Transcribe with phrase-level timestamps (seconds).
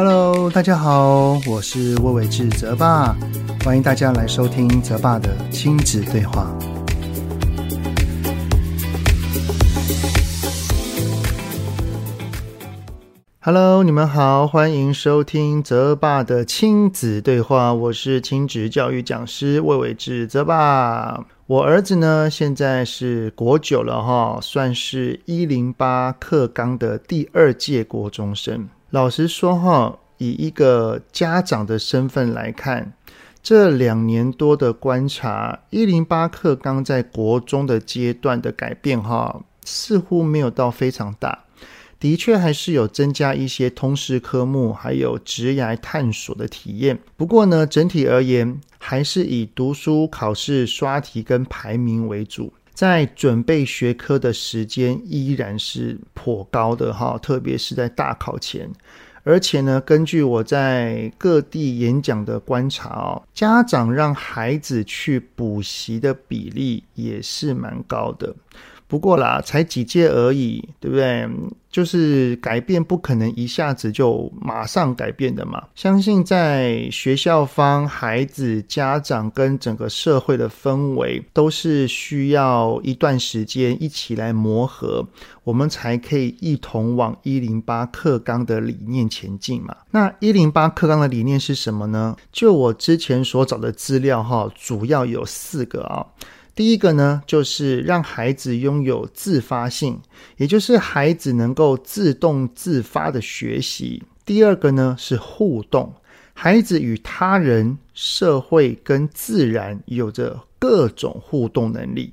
[0.00, 3.16] Hello，大家好，我是魏玮志泽爸，
[3.64, 6.56] 欢迎大家来收听泽爸的亲子对话。
[13.40, 21.26] Hello，你们好，欢迎收听泽爸的亲子对话，我是亲子教育讲师魏玮志泽爸。
[21.48, 28.68] 我儿子呢，现在是国九了哈，算是一零八课纲的第二届国中生。
[28.90, 32.94] 老实说哈，以一个家长的身份来看，
[33.42, 41.44] 这两年多的观察，一零八课纲在国中的阶段的改变哈，似乎没有到非常大。
[42.00, 46.98] 的确还是有增加一些通识科目，还有职涯探索的体验。
[47.16, 52.52] 不过呢，整体而言，还是以读书、考试、刷题跟排名为主。
[52.78, 58.70] 在准备学科的时间依然是颇高的哈，特别是在大考前。
[59.24, 68.32] 而且呢，根据我在各地演讲的观察哦，家长让孩子去补习的比例也是蛮高的。
[68.88, 71.28] 不过啦，才几届而已，对不对？
[71.70, 75.62] 就是改变不可能一下子就马上改变的嘛。
[75.74, 85.06] 相信在学校方、孩子、家长跟整个社会的氛围，都是需要一段时间一起来磨合，
[85.44, 89.76] 我们才可以一同往一零八课纲的理念前进嘛。
[89.90, 92.16] 那一零八课纲的理念是什么呢？
[92.32, 96.06] 就我之前所找的资料哈，主要有四个啊。
[96.58, 100.00] 第一个呢，就是让孩子拥有自发性，
[100.38, 104.02] 也就是孩子能够自动自发的学习。
[104.26, 105.94] 第二个呢，是互动，
[106.34, 112.12] 孩子与他人、社会跟自然有着各种互动能力。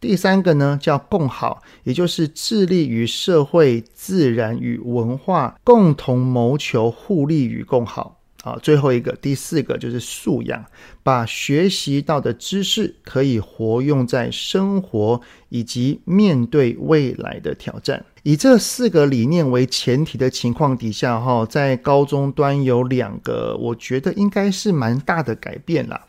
[0.00, 8.18] 第三个呢，叫共好，也就是致力于社会、自然与文化共同谋求互利与共好。
[8.44, 10.62] 好，最后一个，第四个就是素养，
[11.02, 15.18] 把学习到的知识可以活用在生活
[15.48, 18.04] 以及面对未来的挑战。
[18.22, 26.04] 以这四个理念为前提的情况底下，哈，在高中端有两个，我觉得应该是蛮大的改变啦。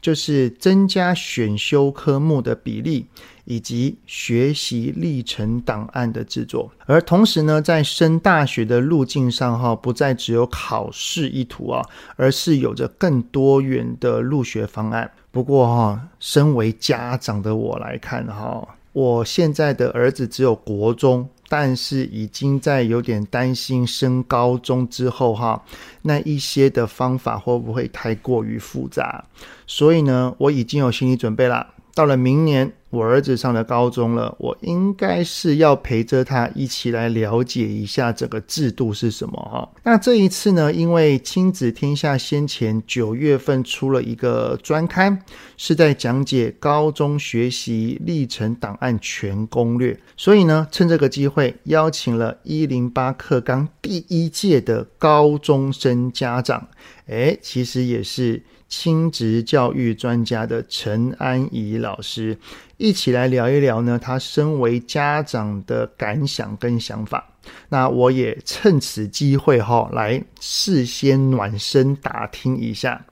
[0.00, 3.04] 就是增加选修科目的比例，
[3.50, 11.84] 以及学习历程档案的制作，而同时呢，在升大学的路径上，哈，不再只有考试一途啊，
[12.14, 15.10] 而是有着更多元的入学方案。
[15.32, 21.28] 不过哈，身为家长的我来看，哈，我现在的儿子只有国中。
[21.52, 25.60] 但是已经在有点担心升高中之后哈，
[26.02, 29.24] 那一些的方法会不会太过于复杂？
[29.66, 31.66] 所以呢，我已经有心理准备了。
[31.92, 39.68] 到了明年，我儿子上了高中了，我应该是要陪着他一起来了解一下这个制度是什么哈。
[39.84, 45.22] 那这一次呢，因为亲子天下先前九月份出了一个专刊，
[45.56, 56.66] 是在讲解高中学习历程档案全攻略，所以呢，趁这个机会邀请了一零八课纲第一届的高中生家长，
[57.06, 58.42] 诶，其实也是。
[58.70, 62.38] 亲职教育专家的陈安怡老师
[62.78, 67.26] 一起来聊一聊呢，他身为家长的感想跟想法。
[67.68, 73.04] 那我也趁此机会哈，来事先暖身打听一下。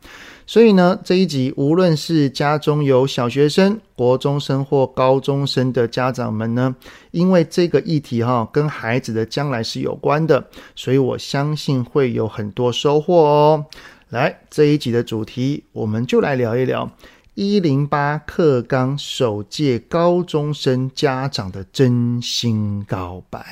[0.47, 6.75] 所以呢，这一集无论是家中有小学生、国中生或高中生的家长们呢，
[7.11, 13.67] 因为这个议题哈，跟孩子的将来是有关的，所以我相信会有很多收获哦。
[14.11, 16.91] 来，这一集的主题，我们就来聊一聊
[17.35, 23.45] 一零八课纲首届高中生家长的真心告白。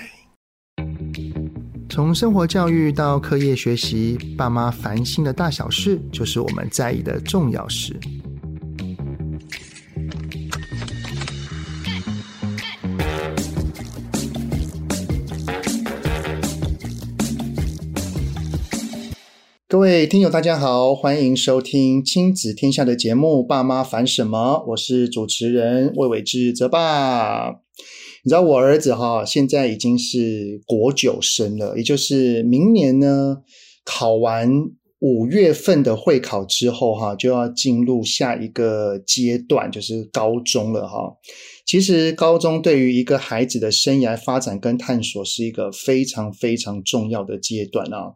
[1.91, 7.94] 从生活教育到课业学习，爸妈烦心的大小事，就是我们在意的重要事。
[19.68, 27.50] 各位听友，大家好，欢迎收听亲子天下的节目《爸妈烦什么》，我是主持人魏伟志泽爸。
[28.22, 33.38] 你知道我儿子哈，现在已经是国九生了，也就是明年呢，
[33.84, 34.48] 考完
[35.00, 41.12] 五月份的会考之后哈，就要进入下一个阶段，就是高中了哈。
[41.66, 48.14] 其实高中对于一个孩子的生涯发展跟探索是一个非常非常重要的阶段啊。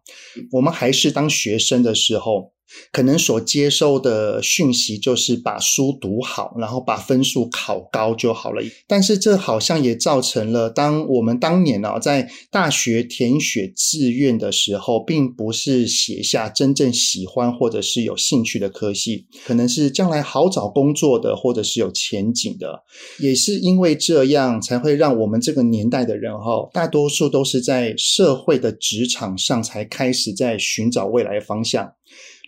[0.53, 2.53] 我们还是当学生的时候，
[2.93, 8.63] 可能所接收的讯息就是把书读好，然后把分数考高就好了。
[8.87, 22.83] 但是这好像也造成了，当我们当年啊在大学填选志愿的时候，并不是写下真正喜欢或者是有兴趣的科系，可能是将来好找工作的，或者是有前景的。
[23.19, 31.93] 也是因为这样，才会让我们这个年代的人哈，大多数都是在社会的职场上才开始在寻找未来的方向。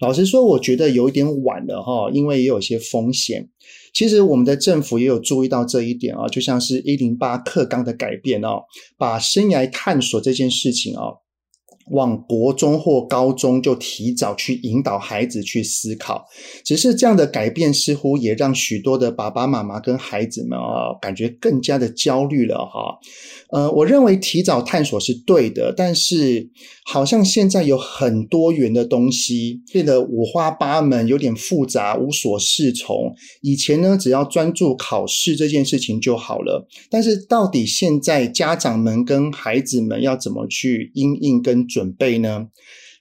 [0.03, 3.49] 老实说，我觉得有一点晚了哈，因为也有一些风险。
[3.95, 8.63] 其实我们的政府也有注意到这一点啊，就像是一零八课纲的改变哦，
[8.99, 11.03] 把生涯探索这件事情啊，
[11.93, 16.25] 往国中或高中就提早去引导孩子去思考。
[16.65, 22.99] 只是这样的改变，似乎也让许多的爸爸妈妈跟孩子们啊，感觉更加的焦虑了哈。
[23.51, 26.51] 呃，我认为提早探索是对的，但是
[26.85, 33.15] 好像现在有很多元的东西变得五花八门，有点复杂，无所适从。
[33.41, 42.49] 以前呢，只要专注考试这件事情就好了，但是到底现在家长们跟孩子们要怎么去应应跟准备呢？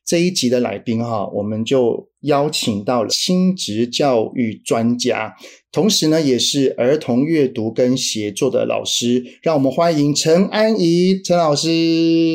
[0.06, 5.34] 这一集的来宾哈，我们就邀请到了亲职教育专家，
[5.72, 9.24] 同时呢，也是儿童阅读跟写作的老师。
[9.42, 11.70] 让我们欢迎陈安怡陈老师。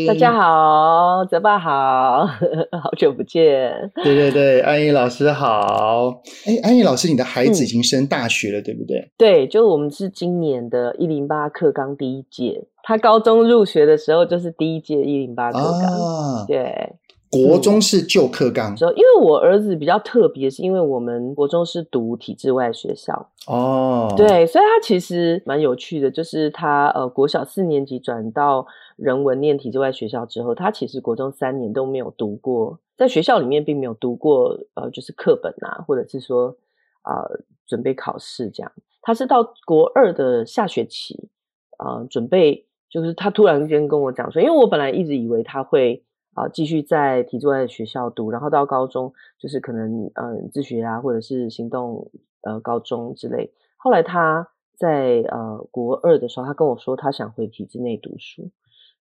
[0.06, 2.26] 大家好，泽爸好，
[2.82, 3.72] 好久不见。
[4.02, 6.22] 对对对，安怡老师好。
[6.46, 9.10] 哎，安怡老师，你的孩子已经升大学了，嗯、对不对？
[9.16, 15.82] 对，就我们是今年的一零八课纲第一届，他高中入学的时候就是第一届一零八课纲。
[15.82, 16.94] 啊、对。
[17.28, 23.30] 国中是旧课纲，因为我儿子比较特别，是因为我们国中是读体制外学校。
[23.48, 36.56] 哦，对，所以他其实蛮有趣的，就是他呃国小四年级转到人文念体制外学校之后，他其实国中三年都没有读过，在学校里面并没有读过呃就是课本啊，或者是说
[37.02, 41.28] 啊、呃、准备考试这样，他是到国二的下学期
[41.76, 46.04] 啊、呃、准备，就是他突然间跟我讲说，因为我本来一直以为他会。
[46.36, 52.10] 啊，继续在体制外的学校读，然后到高中就是可能嗯、呃、自学啊，或者是行动
[52.42, 53.50] 呃高中之类。
[53.78, 54.46] 后来他
[54.76, 58.50] 在呃国二的时候，他跟我说他想回体制内读书。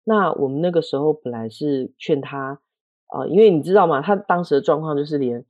[0.04, 2.60] 那我们那个时候本来是劝他
[3.06, 4.02] 啊、呃，因为你知道吗？
[4.02, 5.42] 他当时的状况就是连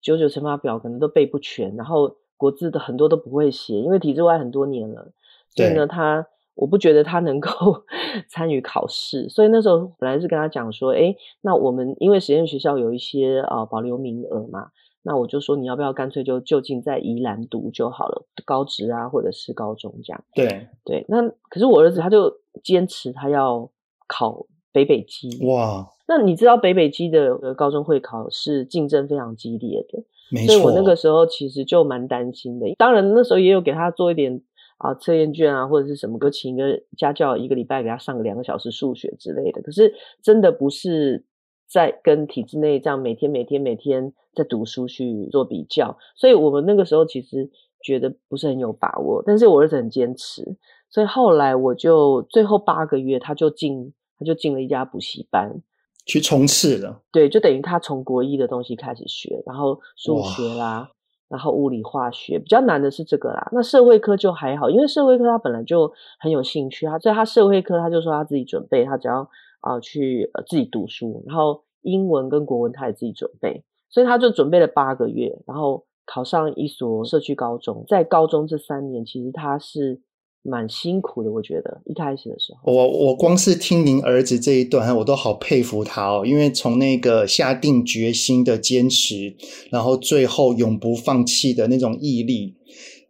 [0.00, 5.12] 九九乘法表可能都背不全，然后国字的很多都不会写，因为体制外很多年了，
[5.50, 6.26] 所以呢他。
[6.58, 7.48] 我不觉得他能够
[8.28, 14.66] 参与考试，所以那时候本来是跟他讲说，哎，那我们因为实验学校有一些呃保留名额嘛，
[15.04, 20.24] 那我就说你要不要干脆就就近在宜兰读就好了，高职啊或者是高中这样。
[20.34, 22.32] 对对，那可是我儿子他就
[22.64, 23.70] 坚持他要
[24.08, 25.46] 考北北基。
[25.46, 32.66] 哇，那你知道北北基的高中会考是竞争非常激烈的，所以我那个时候其实就蛮担心的。
[32.76, 34.42] 当然那时候也有给他做一点。
[34.78, 39.60] 啊，测验卷啊，或者是什么，就请一个家教，一个礼拜给他上个两个小时数学之类的。
[39.62, 39.92] 可是
[40.22, 41.24] 真的不是
[41.68, 47.50] 在跟体制内这样每天每天每天在读书去做比较，所以我们那个时候其实
[47.82, 49.22] 觉得不是很有把握。
[49.26, 50.44] 但是我儿子很坚持，
[50.88, 55.60] 所以后来我就最后八个月，他就进他就进了一家补习班
[56.06, 57.02] 去冲刺了。
[57.10, 60.90] 对，就等于他从国一的东西开始学，然后数学啦。
[61.28, 69.28] 然后物理化学比较难的是这个啦，那社会科就还好，因为社会科他本来就很有兴趣，他所以他社会科他就说他自己准备，他只要
[69.60, 80.00] 啊、去、自己读书，然后英文跟国文他也自己准备，所以他就准备了八个月，然后考上一所社区高中，在高中这三年其实他是。
[80.48, 86.24] 蛮辛苦的，我觉得一开始的时候，我我光是听您儿子这一段，我都好佩服他哦。
[86.24, 89.36] 因为从那个下定决心的坚持，
[89.70, 92.56] 然后最后永不放弃的那种毅力，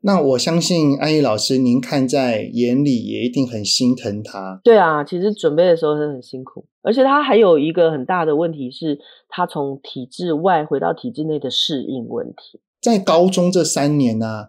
[0.01, 4.61] 那我相信安怡老师，您看在眼里，也一定很心疼他。
[4.65, 12.61] 对啊，其实准备的时候是很辛苦，而且他还有一个很大的问题是，他从体制外回到体制内的适应问题。
[12.81, 14.49] 在高中这三年呢、啊。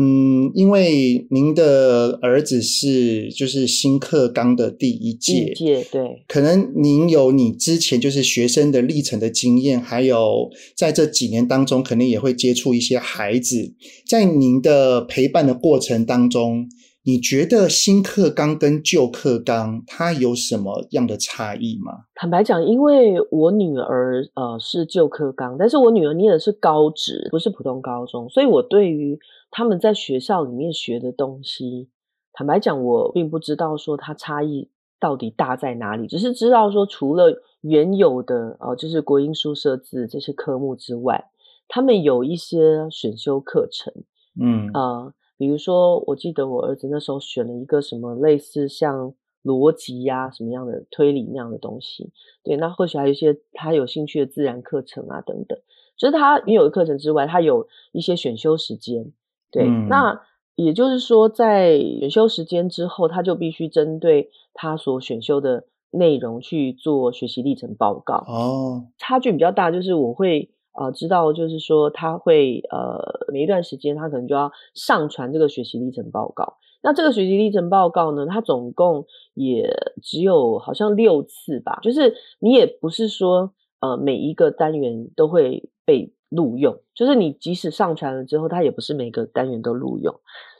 [0.00, 13.74] 嗯，因为您的儿子是就是新课纲的第一届，第一届对，可能您有你之前就是学生的历程的经验，还有在这几年当中，肯定也会接触一些孩子，
[14.06, 16.68] 在您的陪伴的过程当中。
[17.04, 21.92] 你觉得新课纲跟旧课纲它有什么样的差异吗？
[22.14, 29.18] 坦白讲，因为我女儿呃是旧课纲，但是我女儿念的是高职，不是普通高中，所以我对于
[29.50, 31.88] 他们在学校里面学的东西，
[32.32, 34.68] 坦白讲，我并不知道说它差异
[35.00, 41.30] 到底大在哪里，只是知道说除了原有的呃就是国英数设置这些科目之外，
[41.66, 43.92] 他们有一些选修课程，
[44.40, 44.70] 嗯。
[44.74, 49.14] 呃，比如说我记得我儿子那时候选了一个什么类似像
[49.44, 52.12] 逻辑呀什么样的推理那样的东西，
[52.42, 55.58] 对，那或许还有一些他有兴趣的自然课程啊等等，
[55.96, 59.12] 就是他原有的课程之外，他有一些选修时间，
[59.52, 60.20] 对，嗯、那。
[60.60, 68.16] 也就是说，在选修时间之后，他就必须针对他所选修的内容去做学习历程报告。
[68.26, 72.98] 哦，差距比较大，就是我会呃知道，就是说他会呃
[73.32, 76.54] 每一段时间他可能就要上传这个学习历程报告。
[76.82, 86.12] 那这个学习历程报告呢，它总共也只有好像六次吧，就是你也不是说呃每一个单元都会被。
[86.28, 90.14] 录用就是你即使上传了之后，它也不是每个单元都录用，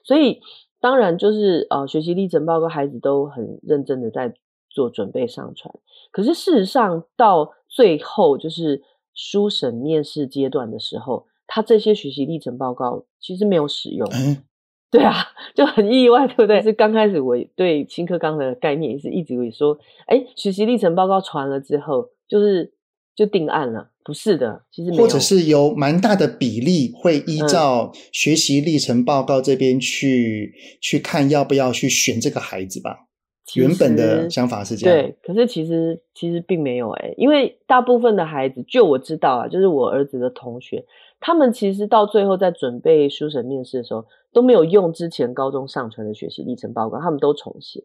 [0.05, 0.41] 所以
[0.81, 4.33] 当然就是呃学习历程报告，孩子都很认真的在
[4.71, 5.75] 做准备上传。
[6.11, 8.83] 可是事实上到最后就是
[9.15, 14.09] 书审面试阶段的时候，他这些学习历程报告其实没有使用。
[14.13, 14.45] 嗯、
[14.91, 15.13] 对啊，
[15.55, 16.63] 就很意外，对不对？
[16.63, 22.73] 是刚开始我对新课纲的概念也是一直会说，哎，学习历程报告传了之后，就是
[23.19, 23.91] 就定案了。
[24.05, 33.07] 不是的，其实没有，或者是有蛮大的比例会依照学习历程报告这边去、嗯、去看要不要去选这个孩子吧。
[33.55, 40.85] 原本的想法是这样，对，可是其实其实并没有诶，因为大部分的孩子，就我知道啊，就是我儿子的同学，
[41.19, 47.83] 他们其实到最后在准备书审面试的时候，都没有用之前高中上传的学习历程报告，他们都重写。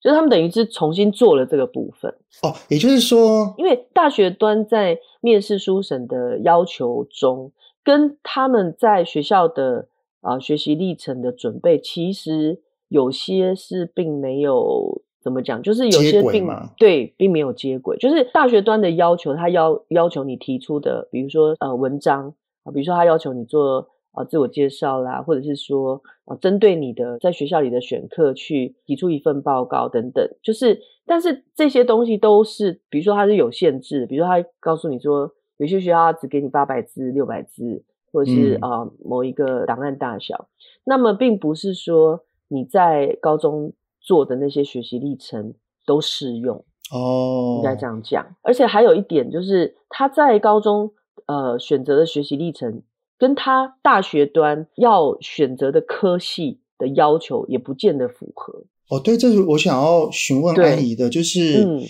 [0.00, 2.10] 就是他们等于是重新做了这个部分
[2.42, 7.52] 哦，也就是说，因为大学端在面试书审的要求中，
[7.84, 9.88] 跟他们在学校的
[10.20, 23.88] 啊、呃、学习历程的准备，其实有些是并没有怎么讲，就是有些并对并没有接轨，就是大学端的要求，他要要求你提出的，比如说呃文章啊，比如说他要求你做。
[24.12, 40.48] 啊，自我介绍啦，或者是说啊，针对你的在学校里的选课去提出一份报告等等，就是，但是这些东西都是，比如说它是有限制，比如说他告诉你说，有些学校只给你八百字、六百字，或者是啊、嗯、某一个档案大小，
[40.82, 45.54] 那么并不是说你在高中做的那些学习历程
[45.86, 48.26] 都适用哦，应该这样讲。
[48.42, 50.90] 而且还有一点就是，他在高中
[51.26, 52.82] 呃选择的学习历程。
[53.20, 58.64] 跟他大学端要选择的科系的要求也不见得符合。
[58.88, 61.82] 哦，对，这是我想要询问安姨的，就是、嗯，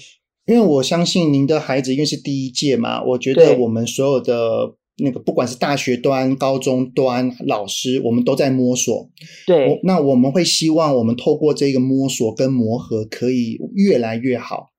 [0.46, 9.08] 因为我相信您的孩子因为是第一届嘛，我觉得我们所有的那个不管是大学端、高中端老师，我们都在摸索。
[9.46, 14.70] 对，那我们会希望我们透过这个摸索跟磨合，可以越来越好。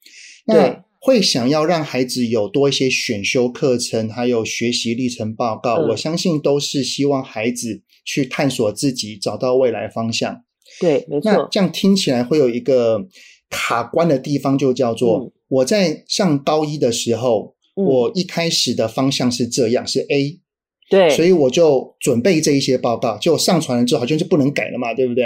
[0.46, 0.82] 对。
[1.04, 5.78] 会想要让孩子有多一些选修课程，还有学习历程报告。
[5.78, 10.44] 嗯，我相信都是希望孩子去探索自己，找到未来方向。
[10.80, 11.32] 对，没错。
[11.32, 13.08] 那这样听起来会有一个
[13.50, 20.40] 卡关的地方，就叫做，嗯，我在上高一的时候，嗯，我一开始的方向是这样，是 A。
[20.88, 25.26] 对，所以我就准备这一些报告，就上传了之后，好像就不能改了嘛，对不对？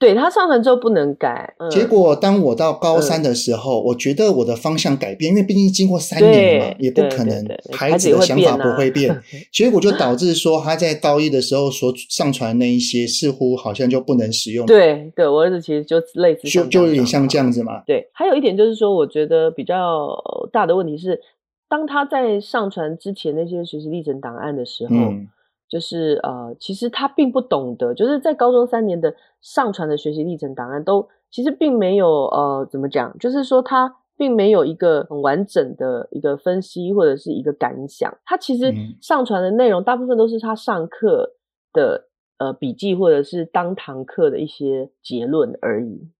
[0.00, 14.64] 对，他上传之后不能改，嗯，结果当我到高三的时候，嗯，我觉得我的方向改变，因为毕竟经过三年嘛，也不可能孩子的想法不会变，会变啊，结果就导致说他在高一的时候所上传的那一些似乎好像就不能使用。
[14.64, 17.82] 对，对我儿子其实就类似就就有点像这样子嘛。
[17.86, 20.16] 对，还有一点就是说，我觉得比较
[20.50, 21.20] 大的问题是，
[21.68, 24.96] 当他在上传之前那些学习历程档案的时候。
[24.96, 25.28] 嗯
[25.70, 33.16] 就是呃，其实他并不懂得，就是在高中三年的上传的学习历程档案都其实并没有呃，怎么讲？
[33.18, 38.12] 就是说他并没有一个很完整的一个分析或者是一个感想。
[38.24, 41.36] 他其实上传的内容大部分都是他上课
[41.72, 42.08] 的
[42.38, 46.10] 呃笔记或者是当堂课的一些结论而已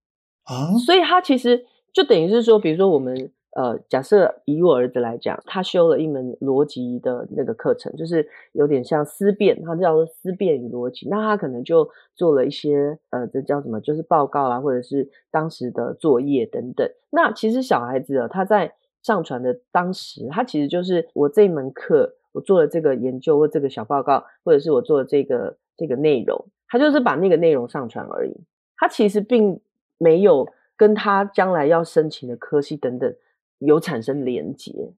[0.44, 0.78] 啊。
[0.86, 3.32] 所以他其实就等于是说，比如说我们。
[3.52, 11.08] 呃，假设以我儿子来讲，他修了一门逻辑的那个课程，就是有点像思辨，他叫做思辨与逻辑。
[11.08, 13.80] 那他可能就做了一些呃，这叫什么？
[13.80, 16.88] 就是报告啊，或者是当时的作业等等。
[17.10, 28.32] 那其实小孩子啊，他在上传的当时，他其实就是我这一门课，我做了这个研究或这个小报告，或者是我做了这个这个内容，他就是把那个内容上传而已。
[28.76, 29.60] 他其实并
[29.98, 33.12] 没有跟他将来要申请的科系等等。
[33.60, 34.92] 有产生连结，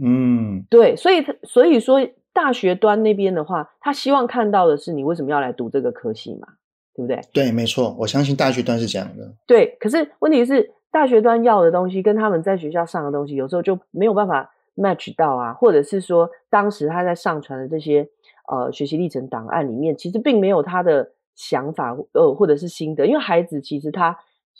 [0.00, 1.98] 嗯，对，所以他所以说
[2.32, 6.48] 大学端那边的话，他希望看到的是你为什么要来读这个科系嘛，
[6.94, 7.20] 对不对？
[7.32, 9.34] 对，没错，我相信大学端是这样的。
[9.46, 18.08] 对，可是问题是大学端要的东西跟他们在学校上的东西，有时候就没有办法 match 到啊，或者是说当时他在上传的这些
[18.50, 24.16] 呃学习历程档案里面，其实并没有他的想法呃或者是心得，因为孩子其实他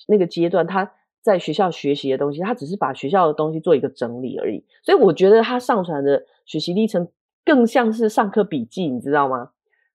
[0.07, 0.91] 那个阶段他
[1.23, 7.09] 在学校学习的东西，他只是把学校的东西做一个整理而已，所以我觉得他上传的学习历程
[7.45, 9.51] 更像是上课笔记，你知道吗？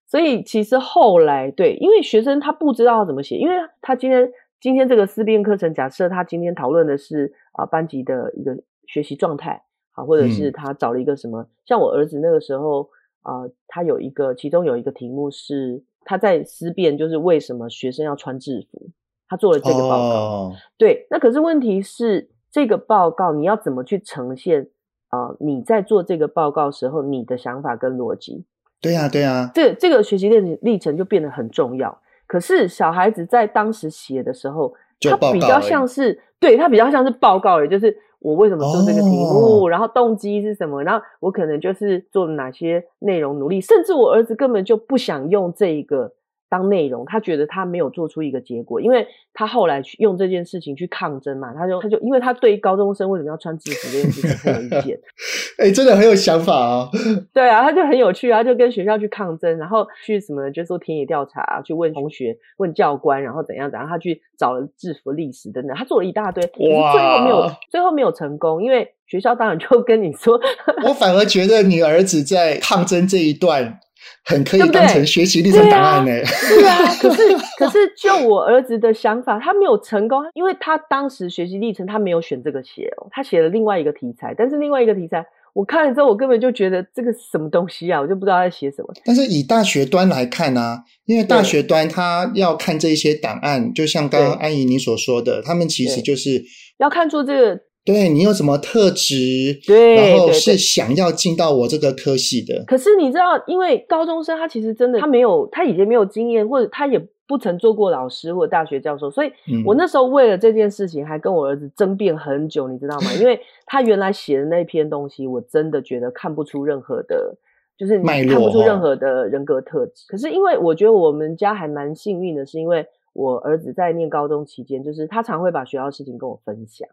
[0.06, 9.62] 所以其实后来对，因为学生他不知道要怎么写，因为他今天今天这个思辨课程，假设他今天讨论的是啊、呃、班级的一个学习状态。
[9.96, 12.90] 啊，或者是他找了一个什么，嗯、像我儿子那个时候
[13.22, 18.88] 啊、呃，他有一个，其中有一个题目是他在思辨，就是为什么学生要穿制服，
[19.28, 20.14] 他做了这个报告。
[20.14, 24.68] 哦、对，那可是问题是这个报告你要怎么去呈现
[25.08, 25.36] 啊、呃？
[25.40, 28.44] 你在做这个报告时候，你的想法跟逻辑。
[28.80, 31.96] 对呀、啊，对呀、啊，这这个学习历历程就变得很重要。
[32.26, 37.96] 可是小孩子在当时写的时候，他比较像是，对，他比较像是报告，也就是。
[38.20, 39.64] 我为什么做这个题目？
[39.64, 40.82] 哦、然后动机是什么？
[40.82, 46.10] 然后我可能就是做了哪些内容努力，甚至我儿子根本就不想用这一个。
[46.48, 54.98] 当内容，他觉得他没有做出一个结果，因为他后来去用这件事情去抗争嘛，他就他就因为他对高中生为什么要穿制服这件事情很有意见，
[55.58, 56.90] 哎、欸，真的很有想法啊、哦。
[57.34, 70.40] 对啊，他就很有趣啊，就跟学校去抗争，然后去什么，就做田野调查，去问同学、问教官，然后怎样怎样，他去找了制服历史等等，他做了一大堆，可是最后没有，最后没有成功，因为学校当然就跟你说，
[70.86, 73.80] 我反而觉得你儿子在抗争这一段。
[74.24, 76.10] 很可以当成学习历程档案呢。
[76.48, 77.22] 对啊， 可是
[77.58, 88.88] 可是就我儿子的想法，他没有成功，因为他当时学习历程他没有选这个写哦，他写了另外一个题材，但是另外一个题材我看了之后，我根本就觉得这个是什么东西啊，我就不知道在写什么。
[89.04, 96.42] 但是以大学端来看啊，因为大学端他要看这些档案，就像刚刚安怡你所说的，他们其实就是
[96.78, 97.60] 要看出这个。
[97.84, 99.60] 对，你有什么特质？
[99.66, 102.64] 对，然后是想要进到我这个科系的。
[102.66, 109.30] 可是你知道，因为高中生他其实真的他没有，他以前没有经验，或者他也不曾做过老师或者大学教授，所以
[109.66, 113.12] 我那时候为了这件事情还跟我儿子争辩很久，你知道吗？
[113.20, 117.36] 因为 他原来写的那篇东西，我真的觉得看不出任何的，
[117.76, 120.06] 就是看不出任何的人格特质。
[120.08, 126.88] 可是因为我觉得我们家还蛮幸运的，是因为我儿子在念高中期间，就是他常会把学校的事情跟我分享。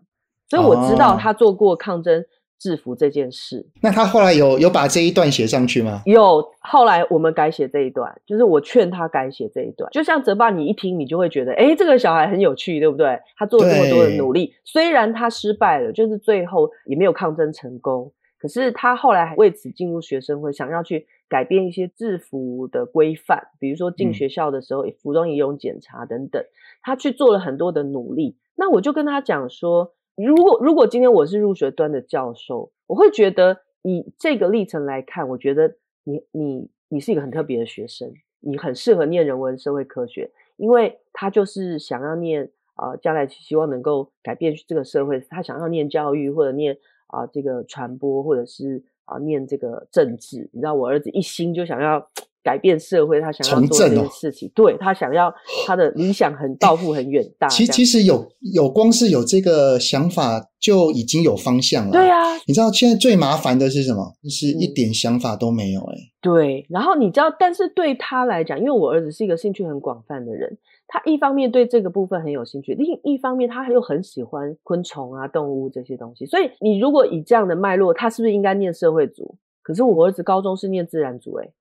[0.51, 2.25] 所以我知道他做过抗争
[2.59, 3.59] 制服这件事。
[3.59, 6.01] 哦、那他后来有有把这一段写上去吗？
[6.05, 9.89] 有，后来我们改写这一段，就是我劝他改写这一段。
[9.93, 13.17] 就像泽爸，你一听你就会觉得，哎，这个小孩很有趣，对不对？
[13.37, 26.43] 他做了这么多的努力，对虽然他失败了，就是最后也没有抗争成功，可是他后来还为此进入学生会，想要去改变一些制服的规范，比如说进学校的时候，嗯、服装仪容检查等等，
[26.81, 28.35] 他去做了很多的努力。
[28.57, 29.93] 那我就跟他讲说。
[30.15, 50.49] 如果如果今天我是入学端的教授，我会觉得以这个历程来看，我觉得你你你是一个很特别的学生，你很适合念人文社会科学，因为他就是想要念啊、将来希望能够改变这个社会，他想要念教育或者念啊、这个传播，或者是啊、呃、念这个政治。
[50.53, 52.05] 你知道，我儿子一心就想要。
[52.43, 55.31] 改变社会，他想要做这件事情，哦、对他想要
[55.67, 57.47] 他的理想很抱负很远大。
[57.47, 61.91] 其其实有有光是有这个想法就已经有方向了。
[61.91, 64.15] 对啊，你知道现在最麻烦的是什么？
[64.23, 66.11] 就是一点想法都没有哎、欸。
[66.19, 70.57] 对，然后你知道，但是对他来讲，因为我儿子是一个兴趣很广泛的人，
[70.93, 76.25] 他一方面对这个部分很有兴趣，另一方面他又很喜欢昆虫啊、动物这些东西。
[76.25, 79.37] 所以你如果以这样的脉络，他是不是应该念社会组？
[79.61, 81.51] 可是我儿子高中是念自然组哎、欸。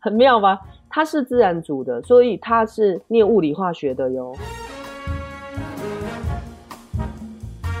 [0.00, 0.60] 很妙吧？
[0.88, 4.32] 他是自然组的，所以他是念物理化学的哟。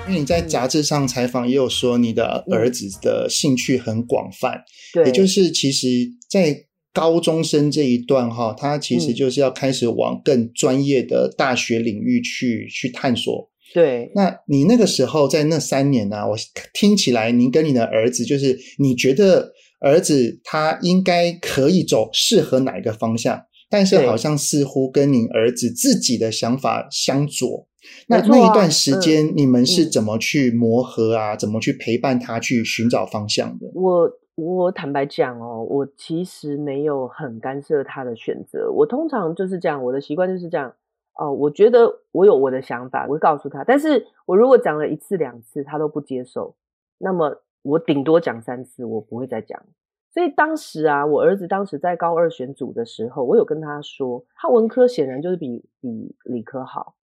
[0.08, 4.64] 因为你在杂志上采访也有说，你的儿子的兴趣很广泛，
[5.04, 5.86] 也就是其实，
[6.28, 6.65] 在
[6.96, 13.50] 高中生这一段哈，他其实就是要开始往更专业的大学领域去去探索。
[13.74, 16.28] 对，那你那个时候在那三年呢、啊？
[16.28, 16.36] 我
[16.72, 19.52] 听起来，您跟你的儿子就是你觉得。
[19.78, 27.68] 儿子他应该可以走适合哪一个方向，但是好像似乎跟您儿子自己的想法相左。
[28.08, 31.34] 那那一段时间你们是怎么去磨合啊？
[31.34, 33.66] 嗯、怎么去陪伴他去寻找方向的？
[33.74, 38.70] 我我坦白讲哦，我其实没有很干涉他的选择。
[38.70, 40.72] 我通常就是这样，我的习惯就是这样。
[41.14, 43.64] 哦，我觉得我有我的想法，我会告诉他。
[43.64, 46.54] 但是我如果讲了一次两次，他都不接受，
[46.98, 47.42] 那么。
[47.62, 49.60] 我顶多讲三次，我不会再讲。
[50.12, 56.94] 所以当时啊，我儿子当时在高二选组的时候，我有跟他说，他文科显然就是比比理科好，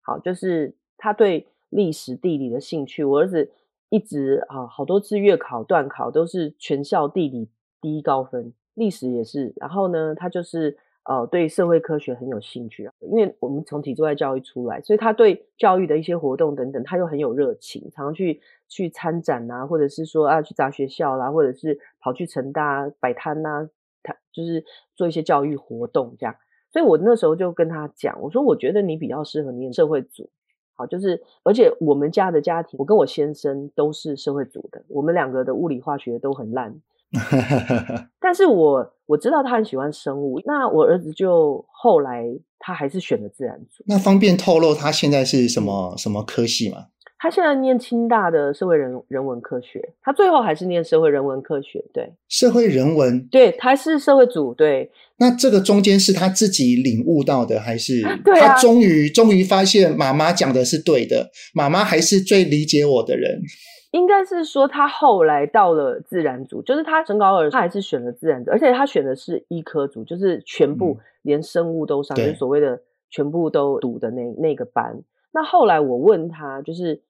[0.00, 3.02] 好，就是他对历史地理的兴趣。
[3.02, 3.50] 我儿子
[3.92, 9.52] 一直啊好多次月考、段考都是全校地理第一高分，历史也是。
[9.56, 23.68] 然后呢，他就是呃对社会科学很有兴趣啊，因为我们从体制外教育出来，所以他对教育的一些活动等等，他又很有热情，常常去去参展啊，或者是说啊去砸学校啦，或者是跑去成大摆摊呐，
[24.02, 24.64] 他就是
[24.96, 26.34] 做一些教育活动这样。
[26.70, 30.30] 所以我那时候就跟他讲，我说我觉得你比较适合念社会组。
[30.82, 36.74] 好，就是，而且我们家的家庭，我跟我先生都是社会组的，我们两个的物理化学都很烂。
[38.18, 42.24] 但是我我知道他很喜欢生物，那我儿子就后来
[42.58, 43.84] 他还是选了自然组。
[43.86, 46.86] 那方便透露他现在是什么什么科系吗？
[47.22, 51.80] 他现在念清大的社会人人文科学，他最后还是念社会人文科学。
[51.94, 54.52] 对，社会人文，对，他是社会组。
[54.52, 58.02] 对，那这个中间是他自己领悟到的，还是
[58.40, 61.30] 他终于终于发现妈妈讲的是对的？
[61.54, 63.40] 妈妈还是最理解我的人。
[63.92, 72.80] 应该是说他后来到了自然组，就是他升高二，他还是选了自然组，而且他选的是医科组，就是全部连生物都上，就是所谓的
[73.10, 75.00] 全部都读的那那个班。
[75.32, 77.00] 那后来我问他，就是。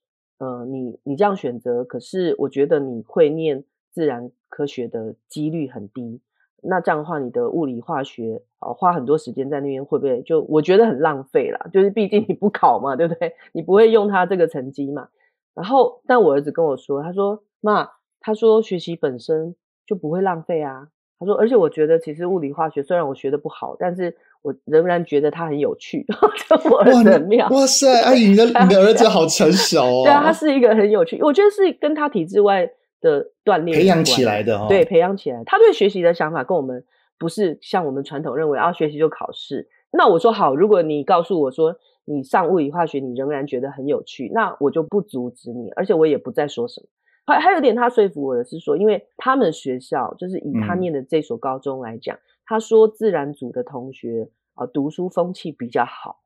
[0.43, 6.21] 呃，你你这样选择，可是我觉得你会念自然科学的几率很低。
[6.65, 11.69] 那这样的话，你的物理化学啊、花很多时间在那边，会不会就我觉得很浪费啦？
[11.73, 13.33] 就是毕竟你不考嘛，对不对？
[13.53, 15.11] 你不会用他这个成绩嘛。
[15.55, 19.55] 然后，但我儿子跟我说，他说妈，他说学习本身
[19.87, 20.89] 就不会浪费啊。
[21.21, 24.17] 他说，而且我觉得其实物理化学虽然我学得不好，但是。
[24.43, 26.05] 我仍然觉得他很有趣，
[26.49, 27.49] 就我儿子很妙。
[27.51, 30.03] 哇塞， 阿姨，你的你的儿子好成熟哦。
[30.05, 32.69] 对啊，他是一个很有趣，我觉得是跟他体制外
[33.01, 34.67] 的锻炼培养起来的哦。
[34.69, 36.85] 对，培养起来，他对学习的想法跟我们
[37.19, 39.69] 不是像我们传统认为啊，学习就考试。
[39.93, 46.89] 那我说好，如果你告诉我说你上物理化学你仍然觉得很有趣，那我就不阻止你，而且我也不再说什么。
[47.25, 52.17] 还还有点他说服我的是说，因为他们学校就是以他念的这所高中来讲。
[52.17, 56.21] 嗯他说：“自然组的同学啊，读书风气比较好。”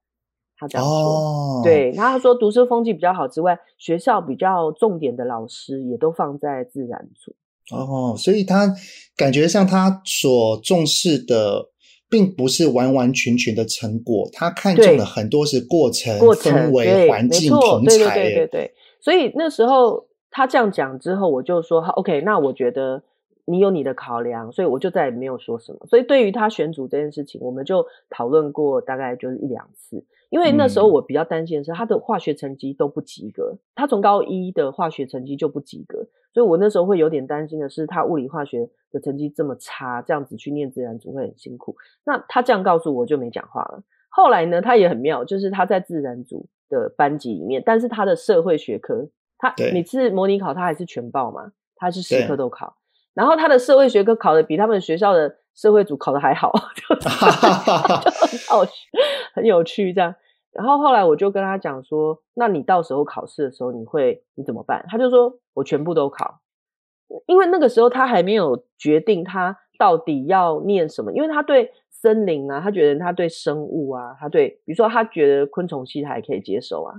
[0.59, 0.93] 他这样说。
[0.93, 7.35] 哦、对，然后他说读书风气比较好之外，学校比较重点的老师也都放在自然组。
[7.71, 8.75] 哦，所以他
[9.17, 11.69] 感觉像他所重视的，
[12.09, 17.89] 并不是完完全全的成果，他看中的很多是过程、过程氛围、环境、同侪。
[17.89, 18.75] 对对对对对。
[19.01, 23.03] 所以那时候他这样讲之后，我就说：“OK，那我觉得。”
[23.47, 25.87] 你有你的考量，所以我就再也没有说什么。
[25.87, 30.05] 所以对于他选组这件事情，我们就讨论过大概就是一两次。
[30.29, 41.77] 因为那时候我比较担心的是他的化学成绩都不及格，他从高一的化学成绩就不及格，所以我那时候会有点担心的是他物理化学的成绩这么差，这样子去念自然组会很辛苦。
[42.05, 43.85] 那他这样告诉我就没讲话了。
[44.09, 52.77] 后来呢，他也很妙，就是他在自然组的班级里面，但是他的社会学科，他每次模拟考他还是全报嘛，他是十科都考。
[53.17, 57.01] 然后他的社会学科考的比他们学校的社会组考的还好， 就， 就
[58.61, 58.69] 很
[59.35, 60.15] 很有趣这样。
[60.53, 66.41] 然后后来我就跟他讲说：“那你到时候考试的时候，你会你怎么办？”他就说：“我全部都考。”
[67.25, 76.95] 因为那个时候他还没有决定他到底要念什么，因为他对森林啊，他觉得他对生物啊，他对比如说他觉得昆虫系他也可以接受啊，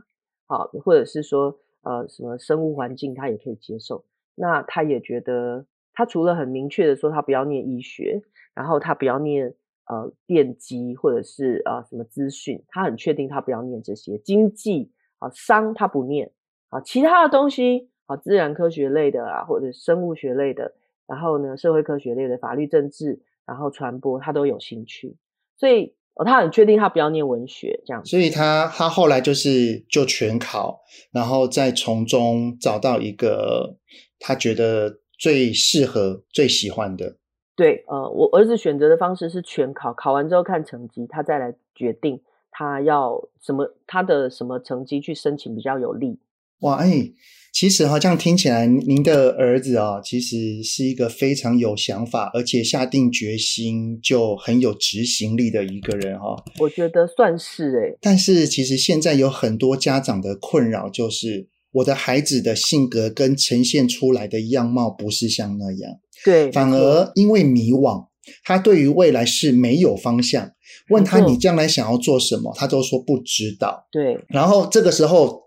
[0.47, 4.03] 好，或者是说呃什么生物环境他也可以接受。
[4.33, 5.65] 那他也觉得。
[5.97, 8.21] 他除了很明确的说他不要念医学，
[8.53, 9.55] 然后他不要念
[9.87, 16.31] 呃电机或者是呃什么资讯，他很确定他不要念这些经济啊商他不念
[16.69, 20.75] 啊，其他的东西啊自然科学类的啊或者生物学类的，
[21.07, 25.17] 然后呢社会科学类的法律政治，然后传播他都有兴趣，
[25.57, 30.81] 所以哦他很确定他不要念文学这样，所以他他后来就是就全考，
[31.11, 33.77] 然后再从中找到一个
[34.19, 34.99] 他觉得。
[35.17, 37.17] 最适合、最喜欢的，
[37.55, 46.19] 对，呃，我儿子选择的方式是全考，考完之后看成绩，他再来决定他要什么，他的什么成绩去申请比较有利。
[46.59, 47.11] 哇，哎，
[47.51, 56.43] 其实哈，这样听起来，您的儿子啊，其实是一个非常有想法，而且下定决心就很有执行力的一个人哈。
[56.59, 61.47] 我觉得算是哎，但是其实现在有很多家长的困扰就是。
[61.77, 65.91] 我的孩子的性格跟呈现出来的样貌不是像那样，
[66.23, 68.07] 对，反而因为迷惘，
[68.43, 70.51] 他对于未来是没有方向。
[70.89, 73.87] 问他你将来想要做什么，他都说不知道。
[73.91, 75.46] 对，然后这个时候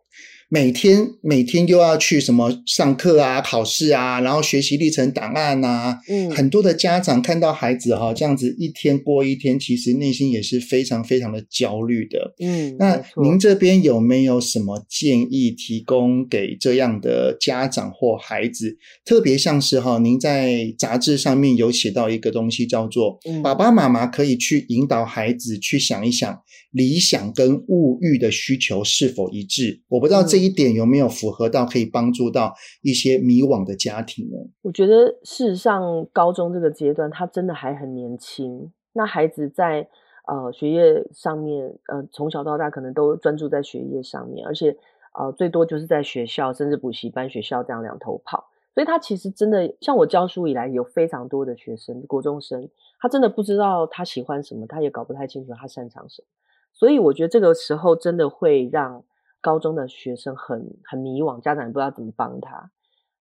[0.52, 6.00] 每天每天又要去什么上课啊、考试啊，然后学习历程档案啊。
[6.08, 12.34] 嗯，很多的家长看到孩子哈这样子一天过一天，其实内心也是非常非常的焦虑的。
[12.40, 18.76] 嗯，那您这边有没有什么建议提供给这样的家长或孩子？
[19.04, 26.40] 特别像是哈，您在杂志上面有写到一个东西，叫做“爸爸妈妈可以去引导孩子去想一想
[26.72, 29.80] 理想跟物欲的需求是否一致”。
[29.88, 30.40] 我不知道这。
[30.40, 34.38] 一点有没有符合到可以帮助到一些迷惘的家庭呢？
[34.62, 38.72] 我觉得事实上，高中这个阶段他真的还很年轻。
[38.94, 39.86] 那孩子在
[40.26, 44.74] 呃学业上面，呃从小到大可能都专注在学业上面，而且
[45.12, 48.48] 呃最多就是在学校甚至补习班、学校这样两头跑。
[48.72, 52.66] 所以他其实真的像我教书以来，有非常多的学生，国中生，
[52.98, 56.26] 他真的不知道他喜欢什么，他也搞不太清楚他擅长什么。
[56.72, 59.04] 所以我觉得这个时候真的会让。
[59.42, 62.70] 高中的学生很很迷惘，家长也不知道怎么帮他。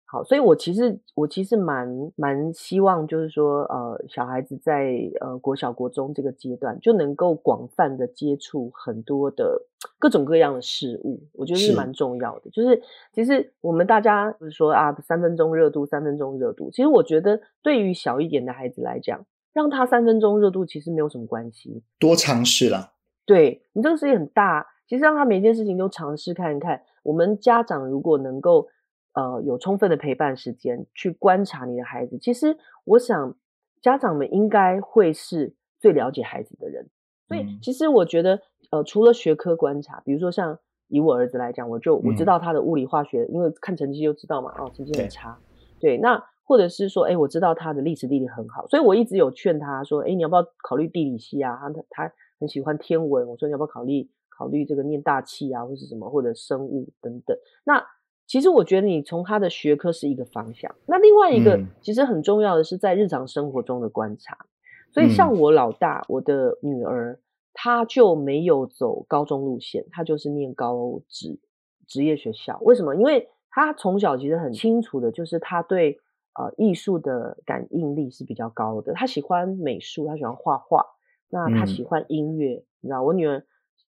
[0.04, 9.62] 好，所以我其实我其实蛮蛮希望，就是说，呃，小孩子在呃国小、国中这个阶段，就能够广泛的接触很多的
[9.98, 12.52] 各种各样的事物，我觉得是蛮重要的。
[12.52, 12.84] 是就是
[13.14, 16.70] 其实我们大家不是说啊，三分钟热度，三分钟热度。
[16.70, 22.92] 其实我觉得，对于小一点的孩子来讲，让他三分钟热度其实没有什么关系，多尝试了。
[23.30, 24.66] 对，你这个事情很大。
[24.88, 26.82] 其实让他每一件事情都尝试看一看。
[27.04, 28.68] 我们家长如果能够
[29.14, 33.36] 呃有充分的陪伴时间去观察你的孩子，其实我想
[33.82, 36.90] 家长们应该会是最了解孩子的人。
[37.28, 45.38] 所以其实我觉得呃除了学科观察，比如说像以我儿子来讲，我就我知道他的物理化学，因为看成绩就知道嘛，哦成绩很差。
[45.80, 51.60] 对，对，那或者是说，哎，我知道他的历史地理很好，所以我一直有劝他说，哎，你要不要考虑地理系啊？
[51.62, 54.10] 他他很喜欢天文，我说你要不要考虑？
[54.30, 57.38] 考虑这个念大气啊，或是什么，或者生物等等。
[57.66, 57.86] 那
[58.26, 60.74] 其实我觉得你从他的学科是一个方向。
[60.86, 64.36] 那另外一个其实很重要的是在日常生活中的观察。
[64.36, 64.48] 嗯、
[64.94, 67.20] 所以像我老大，我的女儿，
[67.54, 71.38] 她就没有走高中路线，她就是念高职
[71.86, 72.58] 职业学校。
[72.62, 72.96] 为什么？
[72.96, 76.00] 因为她从小其实很清楚的，就是她对
[76.36, 78.94] 呃艺术的感应力是比较高的。
[78.94, 80.86] 她喜欢美术，她喜欢画画，
[81.30, 82.56] 那她喜欢音乐。
[82.56, 83.44] 嗯、你知道，我女儿。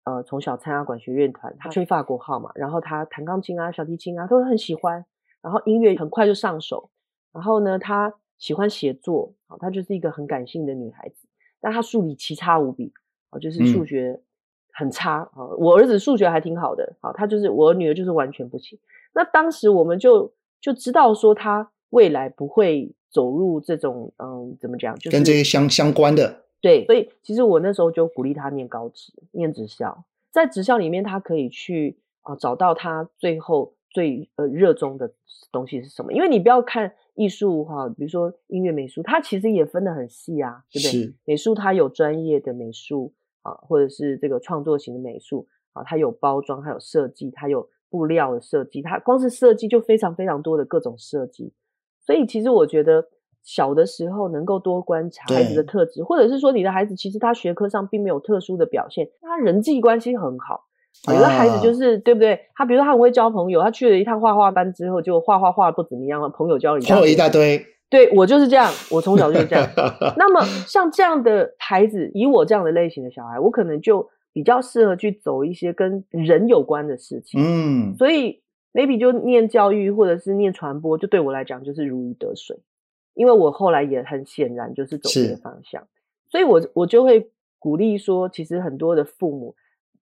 [0.06, 5.06] 呃，从小参加管弦乐团，她吹法国号嘛，然后她弹钢琴啊、小提琴啊，都很喜欢。
[5.42, 6.90] 然后音乐很快就上手。
[7.32, 11.28] 然后呢，她喜欢写作，啊，她就是一个很感性的女孩子。
[11.62, 12.92] 但她数理奇差无比，
[13.30, 14.20] 啊，就是数学
[14.74, 15.46] 很差啊。
[15.60, 18.80] 我儿子数学还挺好的，啊，他就是我女儿就是完全不行。
[19.14, 26.46] 那当时我们就就知道说，她未来不会走入这种，嗯，怎么讲，就是跟这些相相关的。
[26.62, 35.14] 对，所以其实我那时候就鼓励他念高职，念职校，在职校里面，他可以去啊、呃、找到他最后最呃热衷的
[35.54, 36.12] 东西是什么。
[36.12, 41.16] 因为你不要看艺术哈，比如说音乐、美术，它其实也分得很细啊，对不对？
[41.24, 51.54] 美术它有专业的美术啊，或者是这个创作型的美术啊，它有包装，它有设计，它有布料的设计，它光是设计就非常非常多的各种设计。
[52.02, 53.08] 所以其实我觉得。
[53.44, 60.66] 小的时候能够多观察孩子的特质，或者是说你的孩子其实他学科上并没有特殊的表现，他人际关系很好。
[61.08, 62.40] 有的孩子就是、啊、对不对？
[62.56, 67.64] 他比如说他很会交朋友，他去了一趟画画班之后，就画画画不怎么样了，朋友交了一大一大堆。
[67.90, 69.68] 对，我就是这样，我从小就是这样。
[70.18, 77.42] 那么像这样的孩子，以我这样的类型的小孩，我可能就比较适合去走一些跟人有关的事情。
[77.42, 78.42] 嗯，所以
[78.74, 82.60] maybe 就念教育或者是念传播，就对我来讲就是如鱼得水。
[83.20, 85.86] 因为我后来也很显然就是走这个方向，
[86.30, 87.30] 所以我我就会
[87.60, 89.56] 鼓励说，其实很多的父母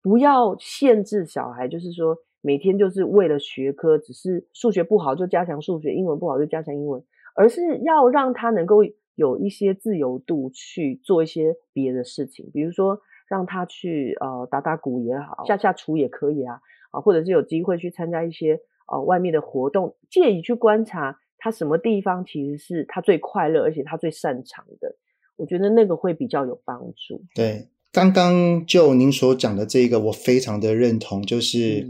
[0.02, 7.04] 不要限制小孩，就是说每天就是为了学科，只是数学不好就加强数学，英文不好就加强英文，
[7.36, 8.78] 而是要让他能够
[9.14, 12.98] 有一些自由度去做一些别的事情，比如说
[13.28, 21.20] 让他去呃打打鼓也好，下下厨也可以啊，啊，或者是有机会去参加一些呃外面的活动，借以去观察。
[21.44, 24.96] 他什么地方其实是他最快乐，而且他最擅长的，
[25.36, 27.22] 我觉得那个会比较有帮助。
[27.34, 31.86] 对，刚刚就您所讲的这个，我非常的认同，就是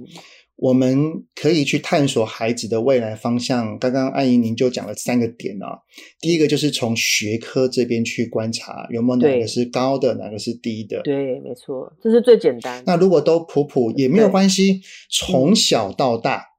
[0.57, 3.79] 我们可以去探索孩子的未来方向。
[3.79, 5.79] 刚刚阿姨您就讲了三个点啊，
[6.19, 11.01] 第一个就是从学科这边去观察有没有哪个是高的，哪个是低的。
[11.05, 12.83] 对，没错，这是最简单。
[12.85, 16.54] 那如果都普普也没有关系，从小到大。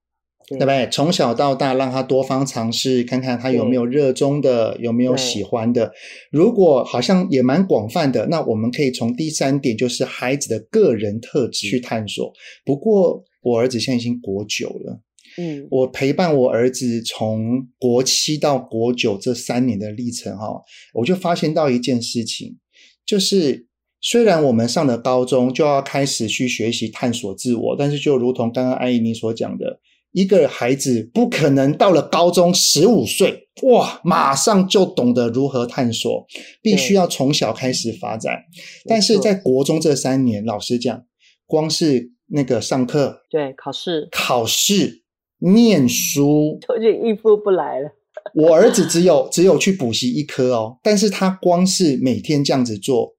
[0.48, 0.88] 对不对？
[0.92, 5.92] 从小到大，让他多方尝试，看看他有没有热衷的，有没有喜欢的。
[6.32, 12.32] 如果好像也蛮广泛的，那我们可以从第三点，就是孩子的个人特质去探索。
[12.64, 15.02] 不过，我儿子现在已经国九了，
[15.40, 20.62] 嗯，我陪伴我儿子从国七到国九这三年的历程，哈，
[20.94, 22.56] 我就发现到一件事情，
[23.04, 23.66] 就是
[24.00, 29.80] 虽然我们上了高中就要开始去学习探索自我，但是就如同刚刚艾怡妮所讲的。
[30.16, 36.26] 一个孩子不可能到了高中十五岁，哇，马上就懂得如何探索，
[36.62, 38.40] 必须要从小开始发展。
[38.88, 41.04] 但是在国中这三年，老实讲，
[41.46, 45.04] 光是那个上课，对，考试，考试，
[45.40, 47.92] 念书， 就已经应付不来了。
[48.36, 53.14] 我儿子只有只有去补习一科哦，但是他光是每天这样子做，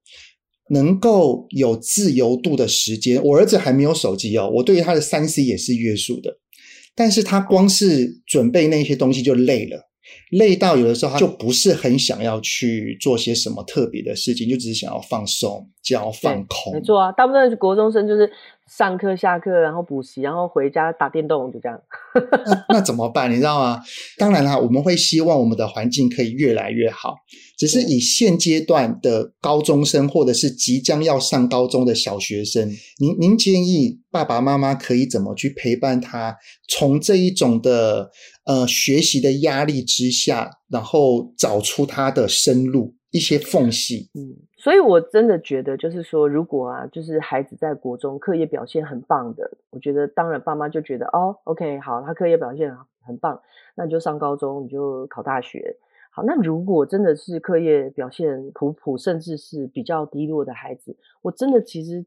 [0.71, 3.23] 能够有自由度的时间。
[3.23, 6.39] 我儿子还没有手机哦，我对于他的三 C 也是约束的。
[6.97, 9.87] 但是他光是准备那些东西就累了，
[10.31, 16.73] 累到有的时候他就不是很想要去做些什么特别的事情，就只是想要放松，想要放空。
[16.73, 18.29] 没错啊，大部分的国中生就是。
[18.67, 21.81] 上课、下课，然后补习，然后回家打电动，就这样。
[22.69, 23.31] 那 那怎么办？
[23.31, 23.81] 你知道吗？
[24.17, 27.15] 当然啦，我们会希望我们的环境可以越来越好。
[27.57, 38.11] 只是以现阶段的高中生，或者是即将要上高中的小学生，您您建议爸爸妈妈可以怎么去陪伴他，从这一种的
[38.45, 44.09] 呃学习的压力之下，然后找出他的生路，一些缝隙。
[44.13, 44.45] 嗯。
[44.59, 53.39] 所以，我真的觉得，就是说，如果啊，就是孩子在国中课业表现很棒的，我觉得，当然，爸妈就觉得，哦，OK，好，他课业表现很棒，
[53.75, 55.77] 那你就上高中，你就考大学。
[56.09, 62.03] 好，那如果真的是课业表现普普，甚至是比较低落的孩子，我真的其实，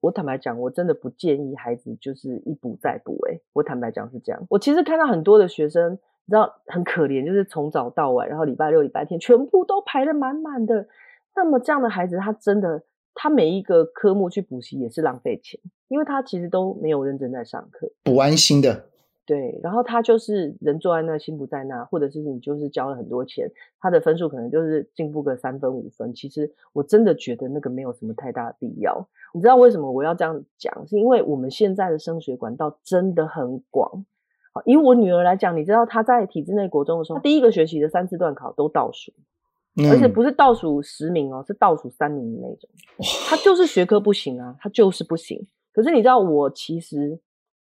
[0.00, 3.18] 我坦白讲，我真的不建议孩子就是一补再补。
[3.28, 4.42] 诶，我坦白讲是这样。
[4.48, 10.88] 我其实看到很多的学生，你知道很可怜，就是从早到晚，然后礼拜六、礼拜天全部都排得满满的。
[11.36, 12.82] 那么这样的孩子，他真的，
[13.14, 18.86] 他每一个科目去补习也是浪费钱，因为他其实都没有认真在上课，补安心的。
[19.26, 26.12] 对，然后他就是人坐在那，心不在那，或者是你就是交了很多钱，他的分数可能就是进步个三分五分。
[26.12, 29.08] 其实我真的觉得那个没有什么太大的必要。
[29.32, 30.86] 你知道为什么我要这样讲？
[30.86, 34.04] 是因为我们现在的升学管道真的很广。
[34.52, 39.10] 好，以我女儿来讲，你知道她在体制内国中的时候，第一个学期的三次段考都倒数。
[39.90, 42.68] 而且不是倒数十名哦，是倒数三名的那种。
[43.28, 45.44] 他就是学科不行啊，他就是不行。
[45.72, 47.18] 可是你知道，我其实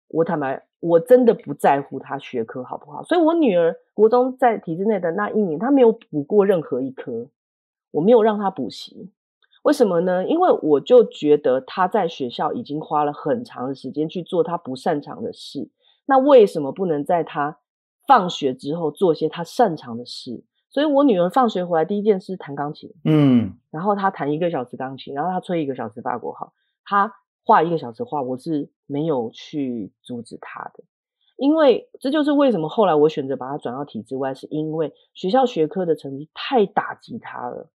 [0.10, 3.02] 我坦白，我真的不在乎他学科好不好。
[3.04, 7.30] 所以我女儿国中在体制内的那一年，她没有补过任何一科，
[7.92, 9.10] 我没有让她补习。
[9.64, 10.28] 为什么呢？
[10.28, 15.70] 因为我就觉得她在学校已经花了很长的时间去做她不擅长的事，
[16.06, 17.58] 那为什么不能在她
[18.06, 20.44] 放学之后做些她擅长的事？
[20.76, 26.52] 所以我女儿放学回来第一件事弹钢琴，嗯，然后她弹一个小时钢琴，然后她吹一个小时法国号，
[26.84, 27.14] 她
[27.46, 30.84] 画一个小时画，我是没有去阻止她的，
[31.38, 37.70] 因为这就是为什么后来我选择把她转到体制外，是因为学校学科的成绩太打击她了。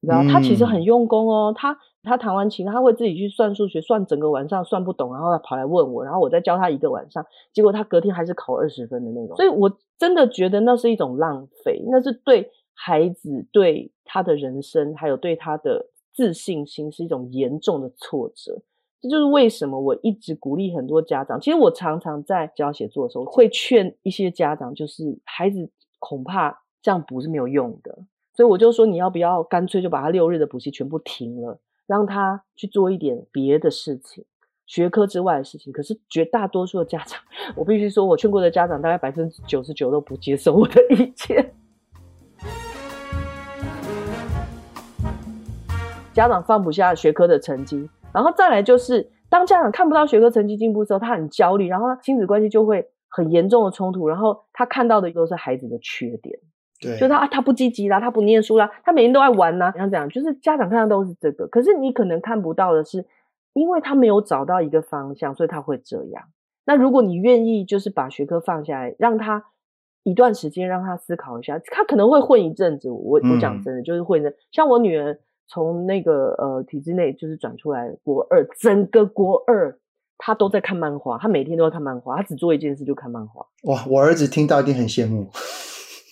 [0.00, 9.36] 然后他其实很用功哦，他他弹完琴，他会自己去算数学，算整个晚上算不懂，然后他跑来问我，然后我再教他一个晚上，结果他隔天还是考二十分的那种。
[9.36, 9.70] 所以我
[10.02, 18.62] 真的觉得那是一种浪费，那是对孩子、对他的人生，还有对他的自信心是一种严重的挫折。
[19.00, 21.40] 这就是为什么我一直鼓励很多家长。
[21.40, 27.96] 其实我常常在教写作的时候，会劝一些家长，就是孩子恐怕这样补是没有用的。
[28.34, 34.24] 所以我就说，你要不要干脆就把他六日的补习全部停了，让他去做一点别的事情，
[34.72, 35.70] 学科之外的事情。
[35.70, 37.20] 可是绝大多数的家长，
[37.54, 41.52] 我必须说，我劝过的家长大概百分之九十九都不接受我的意见。
[46.14, 56.38] 家长放不下学科的成绩，然后再来就是，当家长看不到学科成绩进步的时候，他很焦虑，然后亲子关系就会很严重的冲突，然后他看到的都是孩子的缺点。
[56.80, 63.04] 对，就他啊，他不积极啦，他不念书啦，他每天都爱玩呐，像这样，就是家长看到都是这个，可是你可能看不到的是，
[63.54, 66.24] 因为他没有找到一个方向，所以他会这样。
[66.64, 69.44] 那如果你愿意，就是把学科放下来，让他
[70.04, 72.88] 一段时间让他思考一下，他可能会混一阵子。
[72.90, 74.32] 我我讲真的，就是混的。
[74.50, 79.76] 像我女儿从那个呃体制内就是转出来，国二整个国二，
[80.18, 83.46] 她都在看漫画，她每天都在看漫画，她只做一件事就看漫画。
[83.64, 85.26] 哇，我儿子听到一定很羡慕。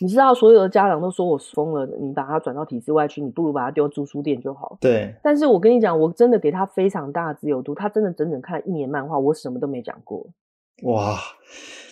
[0.00, 4.78] 你知道，所有的家长都说我疯了，你把他转到体制外去，你不如把他丢租书店就好。
[4.80, 5.14] 对。
[5.22, 10.26] 但是我跟你讲，我真的给他非常大的自由度，他真的整整看了一年漫画，我什么都没讲过。
[10.84, 11.18] 哇，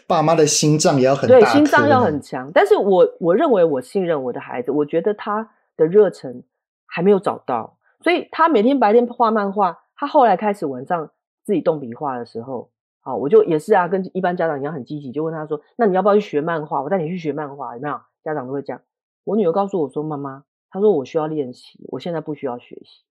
[0.07, 2.51] 爸妈的心脏也要很大，对，心脏要很强。
[2.55, 6.43] 但是我我认为我信任我的孩子，我觉得他的热忱
[6.87, 11.11] 还没有找到，所以他每天白天画漫画，他后来开始晚上
[11.45, 12.71] 自己动笔画的时候，
[13.01, 16.83] 好，我就也是啊，跟一般家长一样很积极，就问他说：“那你要不要去学漫画？
[16.83, 18.83] 我带你去学漫画，有没有？”家长都会这样。
[19.25, 23.05] 我女儿告诉我说：“妈妈，她说我需要练习，我现在不需要学习。”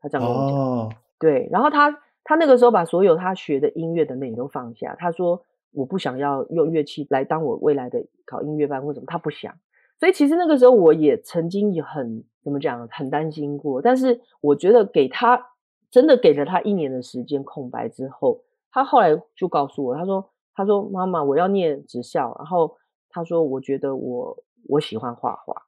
[0.00, 0.58] 她这样跟我讲。
[0.58, 1.90] 哦，对，然后她
[2.24, 9.54] 她那个时候把所有她学的音乐的美都放下，她说：“我不想要用乐器来当我未来的考音乐班或什么，她不想。”
[9.98, 13.80] 所以其实那个时候我也曾经也很怎么讲，很担心过。
[13.80, 15.52] 但是我觉得给她
[15.90, 22.76] 真的给了她一年的时间空白之后，她后来就告诉我，她说：“她说妈妈，我要念职校。”然后
[23.08, 24.36] 她说：“我觉得我。”
[24.68, 25.62] 我喜欢画画，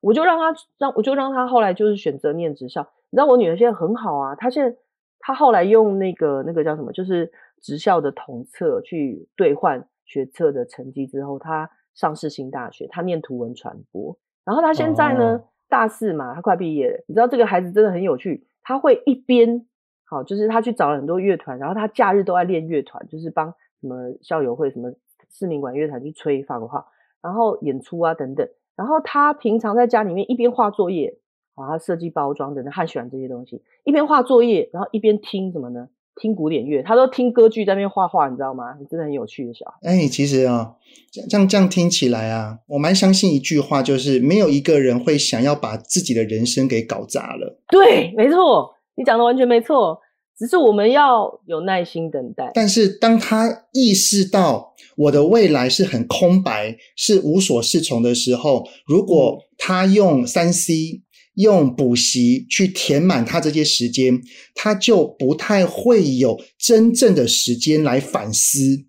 [0.00, 2.82] 我就让他让我就让他后来就是选择念职校。
[3.10, 4.76] 你知道我女儿现在很好啊，她现在
[5.18, 14.16] 她后来用那个那个叫什么，就是职校的统测去兑换学测的成绩之后，她上世新大学，她念图文传播。
[14.44, 17.04] 然后她现在呢、哦、大四嘛，她快毕业了。
[17.08, 19.66] 你知道这个孩子真的很有趣，他会一边
[20.04, 24.92] 好，就是他去找了很多乐团，然后他假日都在练乐团，就是帮什么校友会、什么
[25.28, 26.86] 市民管乐团去吹法国号。
[27.22, 31.18] 然后演出啊等等，然后他平常在家里面一边画作业，
[31.54, 35.88] 啊，他设计包装等等，他喜欢这些东西，一边画作业，然后一边听什么呢？
[36.16, 38.76] 听古典乐，他都听歌剧在那边画画，你知道吗？
[38.90, 39.78] 真的很有趣的小孩。
[39.88, 40.74] 哎，其实啊，
[41.12, 47.58] 这样这样听起来啊，我蛮相信一句话，就是没有一个人会想要把自己的人生给搞砸了。
[47.68, 50.00] 对，没错，你讲的完全没错。
[50.36, 52.50] 只是我们要有耐心等待。
[52.54, 54.69] 但是当他意识到
[55.00, 61.00] 我的未来是很空白，是无所适从的时候，如果他用三 C、
[61.36, 64.20] 用补习去填满他这些时间，
[64.54, 68.84] 他就不太会有真正的时间来反思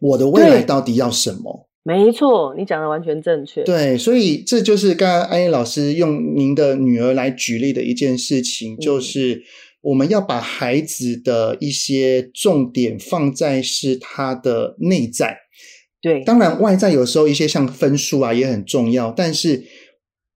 [0.00, 1.68] 我的未来到底要什么。
[1.84, 3.62] 没错，你讲的完全正确。
[3.62, 9.44] 对，所以这就是刚刚安怡老师用您的女儿来举例的一件事情，就是。
[9.84, 15.36] 我们要把孩子的一些重点放在是他的内在，
[16.00, 19.64] 对，当然外在有时候一些像分数啊也很重要，但是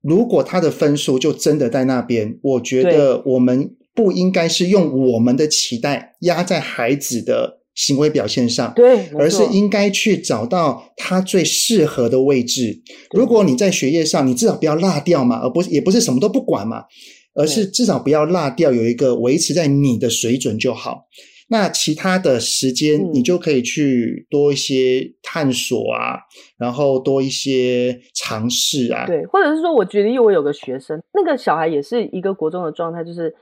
[0.03, 12.82] 如果他的分数就真的在那边，我觉得我们不应该是用我们的期待压在孩子的行为表现上，对，而是应该去找到他最适合的位置。
[13.12, 16.84] 如果你在学业上，你至少不要落掉嘛，而不是也不是什么都不管嘛。
[17.39, 21.07] 而是至少不要落掉，有一个维持在你的水准就好。
[21.51, 26.18] 那其他的时间，你就可以去多一些探索啊，嗯、
[26.59, 29.07] 然后多一些尝试啊。
[29.07, 33.32] 对，或者是说，我举例，我有个学生，那个小孩也是一个国中的状态，就是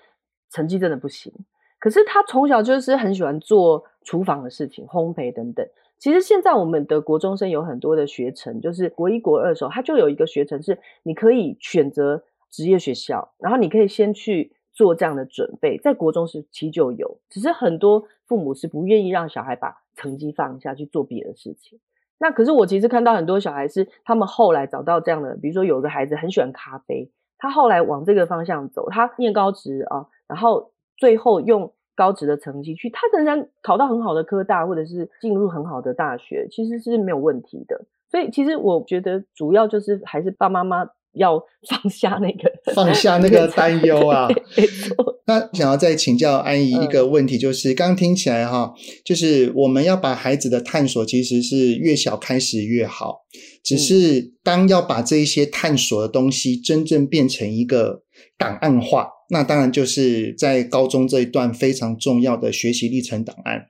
[0.52, 1.32] 成绩真的不行。
[1.80, 5.66] 可是他从小就是很喜欢做厨房的事情，烘焙等等。
[5.98, 12.22] 其实现在我们的国中生有很多的学程，就是国一、国二的时候，他就有一个学程是你可以选择。
[12.56, 21.78] 职业学校，然后你可以先去做这样的准备，在国中时期就有，只是很多父母是不愿意让小孩把成绩放下去做别的事情。
[22.16, 37.84] 那可是我其实看到很多小孩是他们后来找到这样的，比如说有个孩子很喜欢咖啡，他后来往这个方向走，他念高职啊，然后最后用高职的成绩去，他仍然考到很好的科大，或者是进入很好的大学，其实是没有问题的。
[38.08, 40.90] 所以其实我觉得主要就是还是爸爸妈妈。
[41.16, 44.28] 要放下那个， 放下那个担忧啊！
[45.26, 48.72] 那想要再请教安怡一个问题，就是刚、嗯、听起来哈，
[49.04, 53.22] 就是我们要把孩子的探索，其实是越小开始越好。
[53.64, 58.04] 只是当要把这一些探索的东西真正变成一个
[58.38, 63.66] 档案化，那当然就是在高中这一段非常重要的学习历程档案。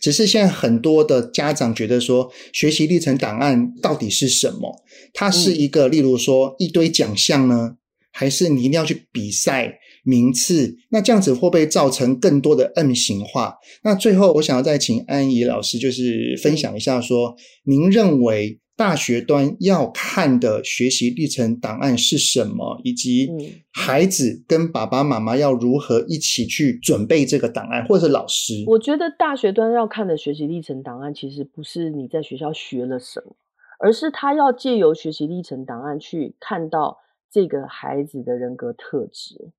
[0.00, 4.82] 只是现在很多的家长觉得说，学习历程档案到底是什么？
[5.14, 7.78] 它是一个，例如说一堆奖项呢，
[8.12, 10.76] 还是你一定要去比赛名次？
[10.90, 13.56] 那这样子会不会造成更多的 M 型化？
[13.82, 17.34] 那最后，我想要再请安怡老师，就是分享一下说，
[17.64, 18.60] 您认为？
[18.76, 22.80] 大学端要看的学习历程档案是什么？
[22.82, 23.30] 以及
[23.70, 28.64] 孩子跟爸爸妈妈要如何一起去准备这个档案，或者是老师？
[28.66, 33.36] 我觉得大学端要看的学习历程档案，其实不是你在学校学了什么，
[33.78, 37.00] 而是他要借由学习历程档案去看到
[37.30, 39.50] 这个孩子的人格特质。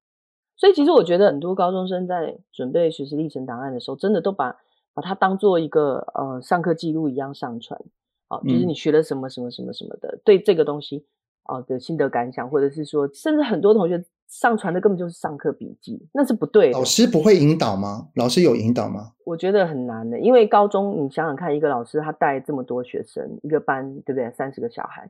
[0.57, 4.57] 所以，其实我觉得很多高中生在准备学习历程档案的时候，真的都把
[4.93, 7.79] 把它当做一个呃上课记录一样上传。
[8.27, 11.05] 好，就是你学了什么什么什么什么的，嗯、对这个东西
[11.43, 16.77] 啊的心得感想，或者是说，甚至很多同学上传的根本就是上课笔记，那是不对的。
[16.77, 18.09] 老师不会引导吗？
[18.15, 19.11] 老师有引导吗？
[19.23, 24.29] 我觉得很难的，因为高中你想想看，一个老师他带这么多学生，一个班对不对？
[24.31, 25.09] 三十个小孩，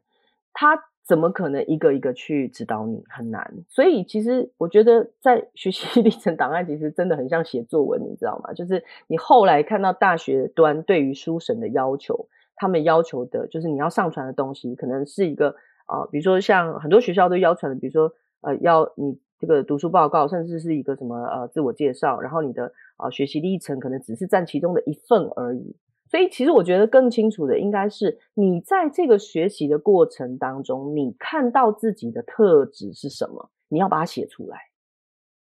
[0.53, 3.03] 他怎么可能一个一个去指导你？
[3.07, 3.53] 很难。
[3.67, 8.53] 所以其实我觉得在学习 历程档案，其实真的很像写作文，你知道吗？
[8.53, 15.55] 就是你后来看到大学端对于书审的要求，他们要求的就是你要上传的东西，可能是一个
[15.85, 18.13] 啊、呃，比如说像很多学校都要求的，比如说。
[18.45, 25.75] 呃，要你这个读书报告，甚至是一个什么呃自我介绍，然后你的啊、学习历程可能只是占其中的一份而已。
[26.07, 34.57] 所以其实我觉得更清楚的应该是你在这个学习的过程当中，你看到自己的特质是什么，你要把它写出来。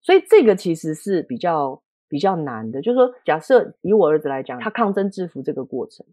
[0.00, 6.06] 所以这个其实是比较比较难的，就是说，假设以我儿子来讲，他抗争制服这个过程。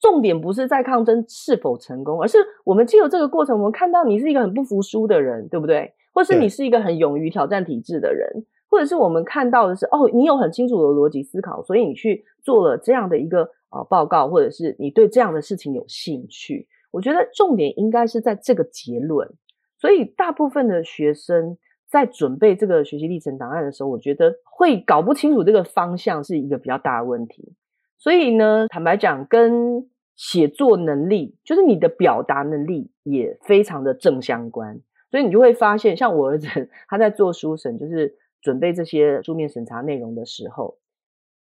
[0.00, 5.92] 重点不是在抗争是否成功，而是我们借由这个过程，我们看到你是一个很不服输的人，对不对？
[6.18, 16.66] 或是你是一个很勇于挑战体制的人，或者是我们看到的是，哦，你有很清楚的逻辑思考，所以你去做了这样的一个呃报告，或者是你对这样的事情有兴趣。
[16.90, 19.30] 我觉得重点应该是在这个结论。
[19.76, 21.56] 所以大部分的学生
[21.88, 27.54] 在准备这个学习历程档案的时候，我觉得会搞不清楚这个方向是一个比较大的问题。
[27.96, 34.80] 所以呢，坦白讲，跟写作能力，就是你的表达能力，也非常的正相关。
[35.10, 36.48] 所以你就会发现，像我儿子
[36.88, 40.78] 他在做书审，就是准备这些书面审查内容的时候，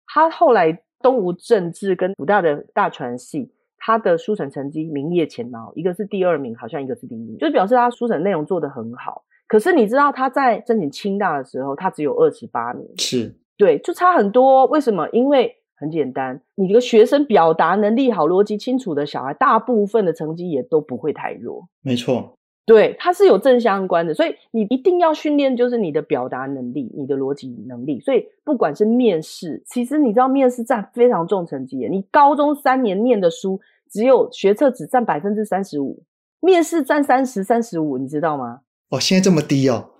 [0.07, 9.23] 他后来东吴政治跟武大的大传系，他的书审成绩名列前茅，一个是第二名，好像一个是第一名，就是表示他书审内容做得很好。
[9.47, 14.65] 可是你知道他在申请清大的时候，他只有二十八名，是对，就差很多。
[14.65, 15.07] 为什么？
[15.11, 21.67] 因为很简单，你这个学生表达能力好、逻辑清楚的小孩，大部分的成绩也都不会太弱。
[21.81, 22.35] 没错，
[22.65, 27.99] 对，它是有正相关的，所以你一定要训练，就是你的表达能力、你的逻辑能力。
[27.99, 31.77] 所以不管是面试，其实你知道面试占非常重成绩。
[31.89, 33.59] 你高中三年念的书，
[33.91, 36.03] 只有学测只占百分之三十五，
[36.39, 38.61] 面试占三十、三十五，你知道吗？
[38.89, 39.91] 哦，现在这么低哦。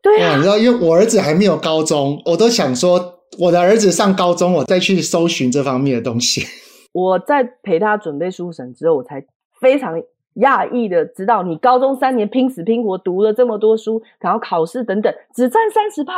[0.00, 3.12] 对啊，你知道，因为我儿子还没有高中，我都想说。
[3.36, 6.42] 我的儿子上高中，我再去搜寻这方面的东西。
[6.94, 9.26] 我在陪他准备书审之后，我才
[9.60, 10.00] 非常
[10.36, 16.12] 讶异的知道，你高中三年拼死拼活读了这么多书，然后考试等等，只占三十趴，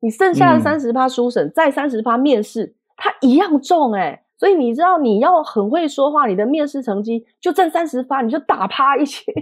[0.00, 9.32] 你剩下的三十趴书审，嗯、再三十趴面试，它一样重诶、欸所以你知道，你要很会说话，你的面试成绩就占三十趴，你就打趴一群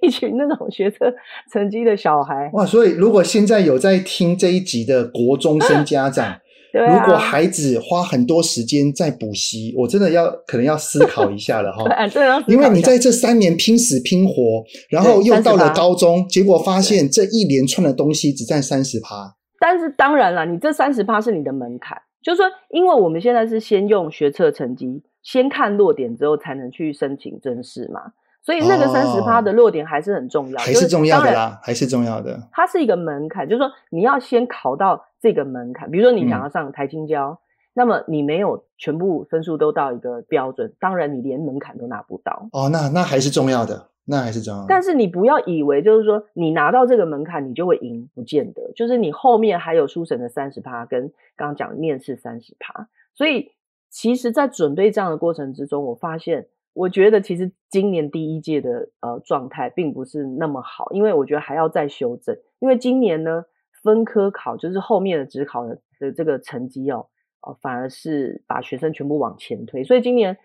[0.00, 1.14] 一群那种学测
[1.52, 2.50] 成绩的小孩。
[2.54, 2.64] 哇！
[2.64, 6.40] 所以如果现在有在听这一集的国中生家长，
[6.72, 11.84] 对啊、如果孩子花很多时间在补习，我真的要可能要思考一下了哈。
[12.08, 19.36] 对啊，因为你在这三年拼死拼活，然后又到了高中，结果发现这一连串的东西只占三十趴。
[19.58, 21.96] 但是当然了，你这三十趴是你的门槛。
[22.22, 28.00] 就是说，因为我们现在是先用学测成绩，先看落点之后才能去申请正式嘛，
[28.42, 32.48] 所以那个三十趴的落点还是很重要，还是重要的啦，还是重要的。
[32.52, 35.90] 它是一个门槛，就是说你要先考到这个门槛。
[35.90, 37.38] 比如说你想要上台青交，嗯、
[37.74, 42.48] 那么你没有全部分数都到一个标准，当然你连门槛都拿不到。
[42.52, 43.88] 哦，那那还是重要的。
[44.06, 48.72] 那还是重要，但是你不要以为就是说你拿到这个门槛你就会赢，不见得。
[48.74, 52.88] 就是你后面还有书审的三十趴，跟刚刚讲面试三十趴。
[53.14, 53.52] 所以
[53.88, 62.36] 其实，在准备这样的过程之中，我发现，我觉得其实今年第一届的呃状态并不是那么好，因为我觉得还要再修正。
[62.58, 63.44] 因为今年呢，
[63.82, 67.06] 分科考就是后面的职考的的这个成绩哦，
[67.42, 69.84] 呃，反而是把学生全部往前推。
[69.84, 70.36] 所以今年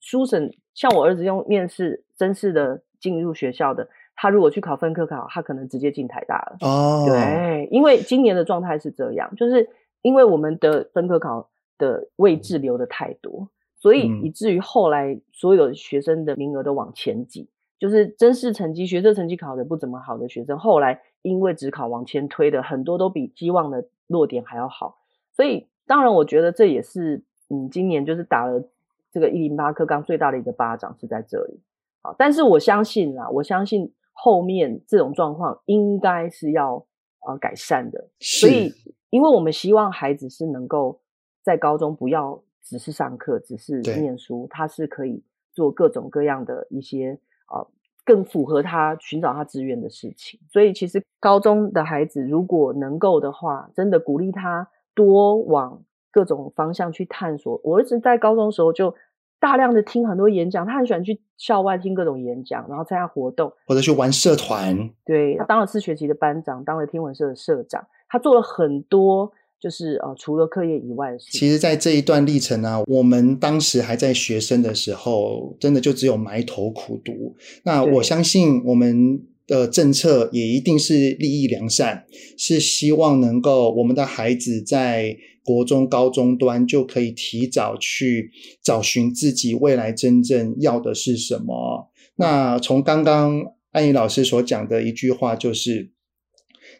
[0.00, 2.82] 书审，像我儿子用面试甄试的。
[3.00, 6.58] 进入学校的他，如果去考分科考，他可能直接进台大了。
[6.60, 9.66] 哦，对，因为今年的状态是这样，就是
[10.02, 13.48] 因为我们的分科考的位置留的太多，
[13.80, 17.48] 所以以至于后来所有学生的名额都往前挤。
[17.80, 24.98] 就是真试成绩、学测成绩考的不怎么好的学生，后来因为只考往前推的很多都比希望的落点还要好。
[25.32, 28.62] 所以当然，我觉得这也是嗯，今年就是打了
[29.10, 31.58] 这个一零八课纲最大的一个巴掌是在这里。
[32.02, 36.84] 好，但是我相信啦，我相信后面这种状况应该是要
[37.26, 38.10] 呃改善的。
[38.18, 38.46] 是。
[38.46, 38.74] 所以，
[39.08, 41.00] 因为我们希望孩子是能够
[41.42, 47.66] 在高中不要只是上课，只是念书，他是可以做各种各样的一些呃
[48.04, 50.38] 更符合他寻找他志愿的事情。
[50.52, 57.60] 所以，其实高中的孩子如果能够的话，真的鼓励他多往各种方向去探索。
[57.64, 58.94] 我儿子在高中的时候就
[59.38, 64.90] 大量的听很多演讲，他很喜欢去校外听各种演讲，然后参加活动，或者去玩社团。
[65.04, 69.32] 对，他当了四学期的班长，当了天文社的社长，他做了很多。
[69.60, 71.26] 就是呃，除了课业以外的事。
[71.30, 77.36] 其实，在这一段历程呢、啊，我们当时还在学生的时候，真的就只有埋头苦读。
[77.64, 82.04] 那我相信我们的政策也一定是利益良善，
[82.38, 88.30] 是希望能够我们的孩子在国中、高中端就可以提早去
[88.62, 91.90] 找寻自己未来真正要的是什么。
[92.16, 93.42] 那从刚刚
[93.72, 95.90] 安怡老师所讲的一句话就是。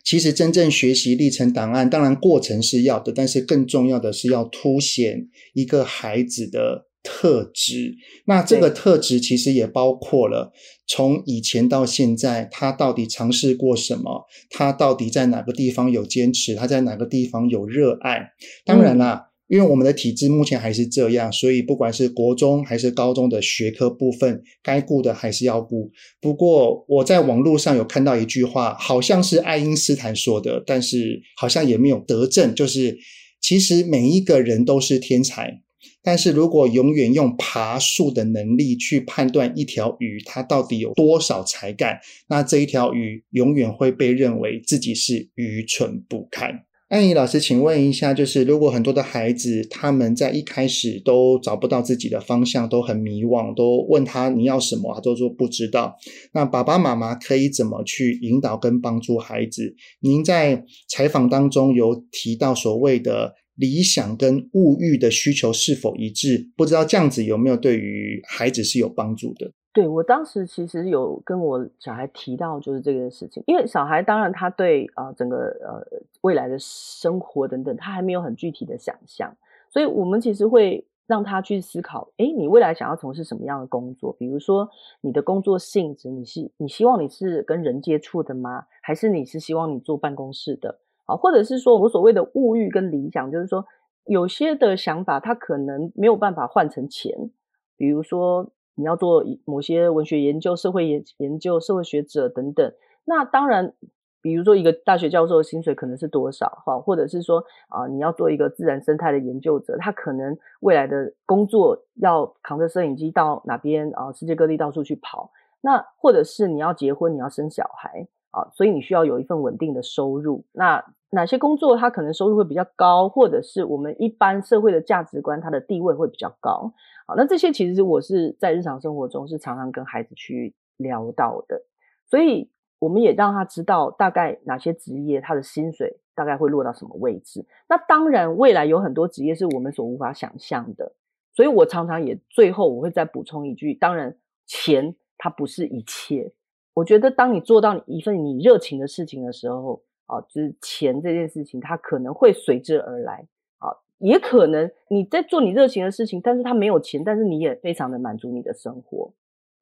[0.05, 7.94] 其实真正学习历程档案，当然过程是要的，但是更重要的是要凸显一个孩子的特质。
[8.26, 10.53] 那这个特质其实也包括了
[10.86, 18.30] 从以前到现在，他到底尝试过什么，他到底在哪个地方有坚持，他在哪个地方有热爱。
[18.64, 19.26] 当然啦。
[19.26, 25.90] 嗯因为我们的体制目前还是这样，所以不管是国中还是高中的学科部分，该顾的还是要顾。
[26.20, 32.96] 不过我在网络上有看到一句话，好像是爱因斯坦说的，但是好像也没有得证，就是
[33.42, 35.61] 其实每一个人都是天才，
[36.01, 41.98] 但是如果永远用爬树的能力去判断一条鱼它到底有多少才干，
[42.28, 46.66] 那这一条鱼永远会被认为自己是愚蠢不堪。
[46.91, 55.95] 安怡老师，请问一下，就是如果很多的孩子他们在一开始都找不到自己的方向，都很迷惘，都问他你要什么，他都说不知道。
[56.32, 59.72] 那爸爸妈妈可以怎么去引导跟帮助孩子？
[60.01, 66.51] 您在采访当中有提到所谓的理想跟物欲的需求是否一致？
[66.57, 69.53] 不知道这样子有没有对于孩子是有帮助的？
[69.72, 79.32] 对，我当时其实有跟我小孩提到，就是这个事情，因为小孩当然他对啊、整个呃未来的生活等等，他还没有很具体的想象，
[79.68, 84.12] 所以我们其实会让他去思考，诶，你未来想要从事什么样的工作？
[84.18, 84.68] 比如说
[85.02, 88.66] 你的工作性质，你是你希望你是跟人接触的吗？
[88.82, 90.80] 还是你是希望你坐办公室的？
[91.06, 93.64] 啊，或者是说我所谓的物欲跟理想，就是说
[94.06, 97.30] 有些的想法他可能没有办法换成钱，
[97.76, 98.50] 比如说。
[98.74, 102.72] 你要做某些文学研究、社会研研究、社会学者等等，
[103.04, 103.74] 那当然，
[104.22, 120.84] 比如说一个大学教授的薪水可能是多少哈，或者是说啊，你要做一个自然生态的研究者，他可能未来的工作要扛着摄影机到哪边啊，世界各地到处去跑，那或者是你要结婚，你要生小孩啊，所以你需要有一份稳定的收入，那。
[121.12, 126.72] 哪些工作他可能收入会比较高，或者是我们一般社会的价值观，他的地位会比较高。
[127.04, 131.62] 好，那这些其实我是在日常生活中是常常跟孩子去聊到的，
[132.06, 132.48] 所以
[132.78, 137.44] 我们也让他知道大概哪些职业他的薪水大概会落到什么位置。
[137.68, 140.92] 那当然，未来有很多职业是我们所无法想象的，
[141.34, 146.32] 所以我常常也最后我会再补充一句：当然，钱它不是一切。
[146.74, 149.82] 我觉得当你做到一份你热情的事情的时候。
[150.11, 153.26] 啊，就是钱这件事情，它可能会随之而来。
[153.58, 159.12] 啊，也可能你在做你热情的事情，但是他没有钱，但是你也非常的满足你的生活。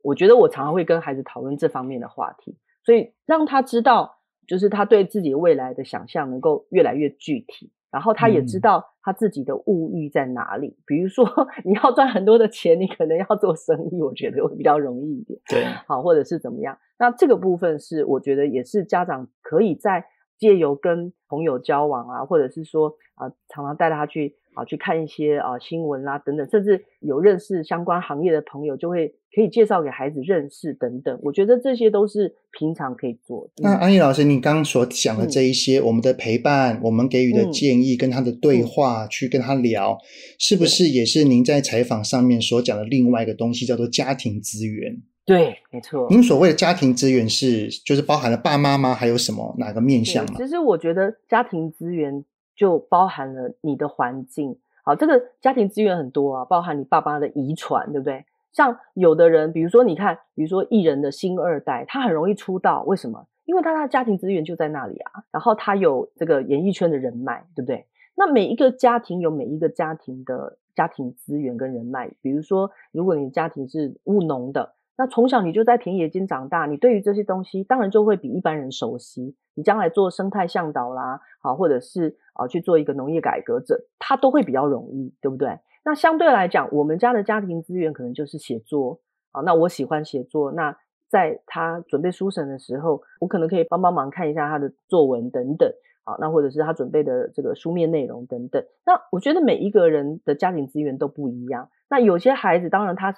[0.02, 10.68] 我觉得我常常会跟孩子讨论这方面的话题，所以让他知道，就是他对自己未来的想象能够越来越具体，然后他也知道他自己的物欲在哪里。
[10.68, 11.28] 嗯、比如说，
[11.64, 15.40] 你要赚很多的钱，你可能要做生意，我觉得会比较容易一点。
[15.48, 16.78] 对，好，或者是怎么样？
[16.96, 20.06] 那这个部分是我觉得也是家长可以在。
[20.38, 31.18] 借由跟朋友交往啊，或者是说啊、呃，常常带他去啊去看一些啊新闻啦、啊、等等，甚至有认识相关行业的朋友，就会可以介绍给孩子认识等等。
[31.22, 33.62] 我觉得这些都是平常可以做的。
[33.62, 40.00] 那安怡老师，你刚刚所讲的这一些，嗯、我们的陪伴，我们给予的建议，跟他的对话，嗯、去跟他聊，嗯、
[40.38, 45.02] 是不是也是您在采访上面所讲的另外一个东西，叫做家庭资源？
[45.28, 46.06] 对，没错。
[46.08, 48.94] 您所谓的家庭资源是，就是包含了爸妈吗？
[48.94, 50.32] 还有什么哪个面向吗？
[50.38, 52.24] 其实我觉得家庭资源
[52.56, 54.56] 就包含了你的环境。
[54.82, 58.24] 好，这个家庭资源很多啊，包含你爸爸的遗传，对不对？
[58.52, 63.26] 像有的人，比如说你看，比如说艺人的星二代，他很容易出道，为什么？
[63.44, 65.12] 因为他的家庭资源就在那里啊。
[65.30, 67.84] 然后他有这个演艺圈的人脉，对不对？
[68.14, 72.10] 那每一个家庭有每一个家庭的家庭资源跟人脉。
[72.22, 74.72] 比如说，如果你的家庭是务农的。
[74.98, 79.36] 那从小你就在田野间长大，你对于这些东西当然就会比一般人熟悉。
[79.54, 85.58] 你将来做生态向导啦，好，或者是啊去做一个农业改革者，他都会比较容易，对不对？
[85.84, 89.00] 那相对来讲，我们家的家庭资源可能就是写作
[89.32, 89.40] 啊。
[89.42, 90.76] 那我喜欢写作，那
[91.08, 95.72] 在他准备书审的时候，我可能可以帮帮忙看一下他的作文等等。
[96.04, 98.64] 啊，那或者是他准备的这个书面内容等等。
[98.86, 101.68] 那我觉得每一个人的家庭资源都不一样。
[101.90, 103.14] 那有些孩子，当然他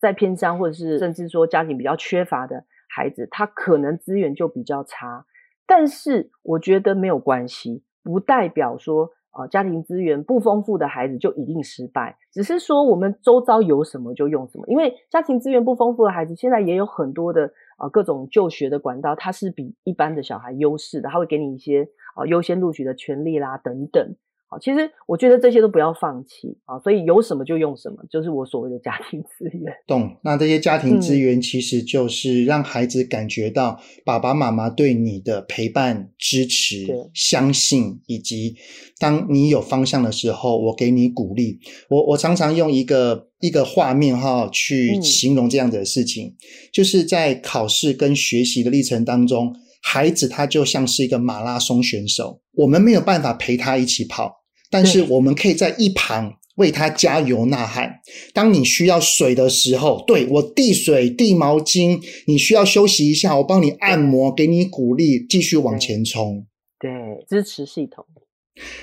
[0.00, 5.26] 在偏乡，或者是甚至说家庭比较缺乏的孩子，他可能资源就比较差。
[5.66, 9.10] 但是我觉得没有关系，不代表说。
[9.32, 14.64] 啊，家庭资源不丰富的孩子就一定失败，只是说我们周遭有什么就用什么。
[14.66, 24.16] 因为家庭资源不丰富的孩子，现在也有很多的啊各种就学的管道，他是比一般的小孩优势的，他会给你一些啊优先录取的权利啦等等。
[24.52, 29.72] 好，其实我觉得这些都不要放弃啊，所以有什么就用什么，就是我所谓的家庭资源。
[29.86, 38.56] 懂，那这些家庭资源其实就是让孩子感觉到爸爸妈妈对你的陪伴、支持、相信，以及
[38.98, 41.60] 当你有方向的时候，我给你鼓励。
[41.88, 46.34] 我我常常用一个一个画面哈去形容这样的事情，嗯，
[46.72, 54.39] 就是在考试跟学习的历程当中，孩子他就像是一个马拉松选手，我们没有办法陪他一起跑。
[54.70, 58.00] 但是我们可以在一旁为他加油呐喊。
[58.32, 66.46] 当你需要水的时候，对，我递水、递毛巾；你需要休息一下，我帮你按摩，给你鼓励，继续往前冲。
[66.78, 66.90] 对，
[67.28, 68.04] 支持系统。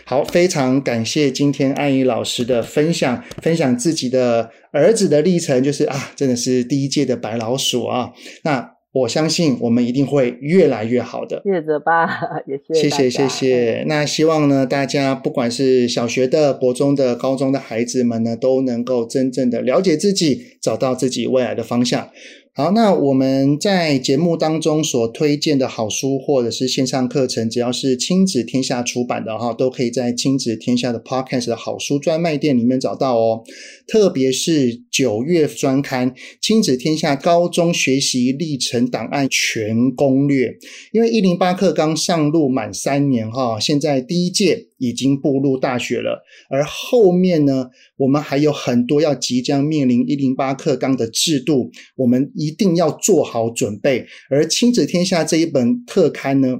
[0.06, 8.12] 好，非常感谢今天安怡老师的分享，分享自己的儿子的历程，就是啊，真的是第一届的白老鼠啊。
[8.44, 8.77] 那。
[8.94, 11.42] 我相信我们一定会越来越好的。
[11.44, 12.08] 谢谢吧，
[12.48, 12.90] 也谢谢。
[12.90, 13.84] 谢谢谢谢。
[13.88, 22.10] 那希望呢，大家不管是小学的、国中的、高中的孩子们呢，都能够真正的了解自己，找到自己未来的方向。
[22.58, 33.44] 好，那我们在节目当中所推荐的好书或者是线上课程，只要是亲子天下出版的哈，都可以在亲子天下的 Podcast 的好书专卖店里面找到哦。
[33.86, 40.48] 特别是九月专刊《亲子天下高中学习历程档案全攻略》，
[40.92, 44.67] 因为一零八课刚上路满三年哈，现在第一届。
[44.78, 54.06] 已经步入大学了，而后面呢，我们还有很多要即将面临一零八课纲的制度，我们一定要做好准备。
[54.30, 56.60] 而亲子天下这一本特刊呢，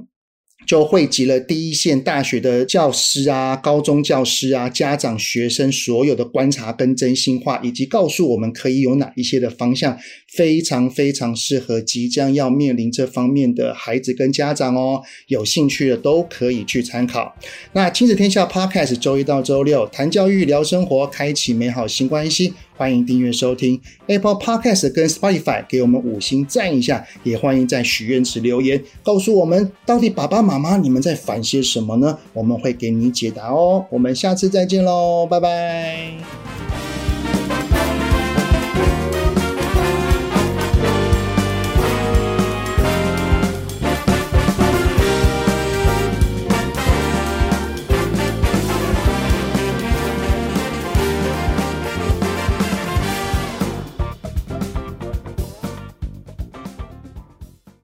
[0.68, 9.98] 就汇集了第一线大学的教师啊、高中教师啊、家长、学生所有的观察跟真心话，以及告诉我们可以有哪一些的方向，
[10.30, 15.00] 非常非常适合即将要面临这方面的孩子跟家长哦。
[15.28, 17.34] 有兴趣的都可以去参考。
[17.72, 22.52] 那亲子天下 Podcast 周一到周六谈教育、聊生活，开启美好新关系。
[22.78, 32.16] 欢迎订阅收听 Apple Podcast 跟 Spotify，给我们五星赞一下，也欢迎在许愿池留言，告诉我们到底爸爸妈妈你们在烦些什么呢？
[32.32, 33.84] 我们会给你解答哦。
[33.90, 36.87] 我们下次再见喽，拜拜。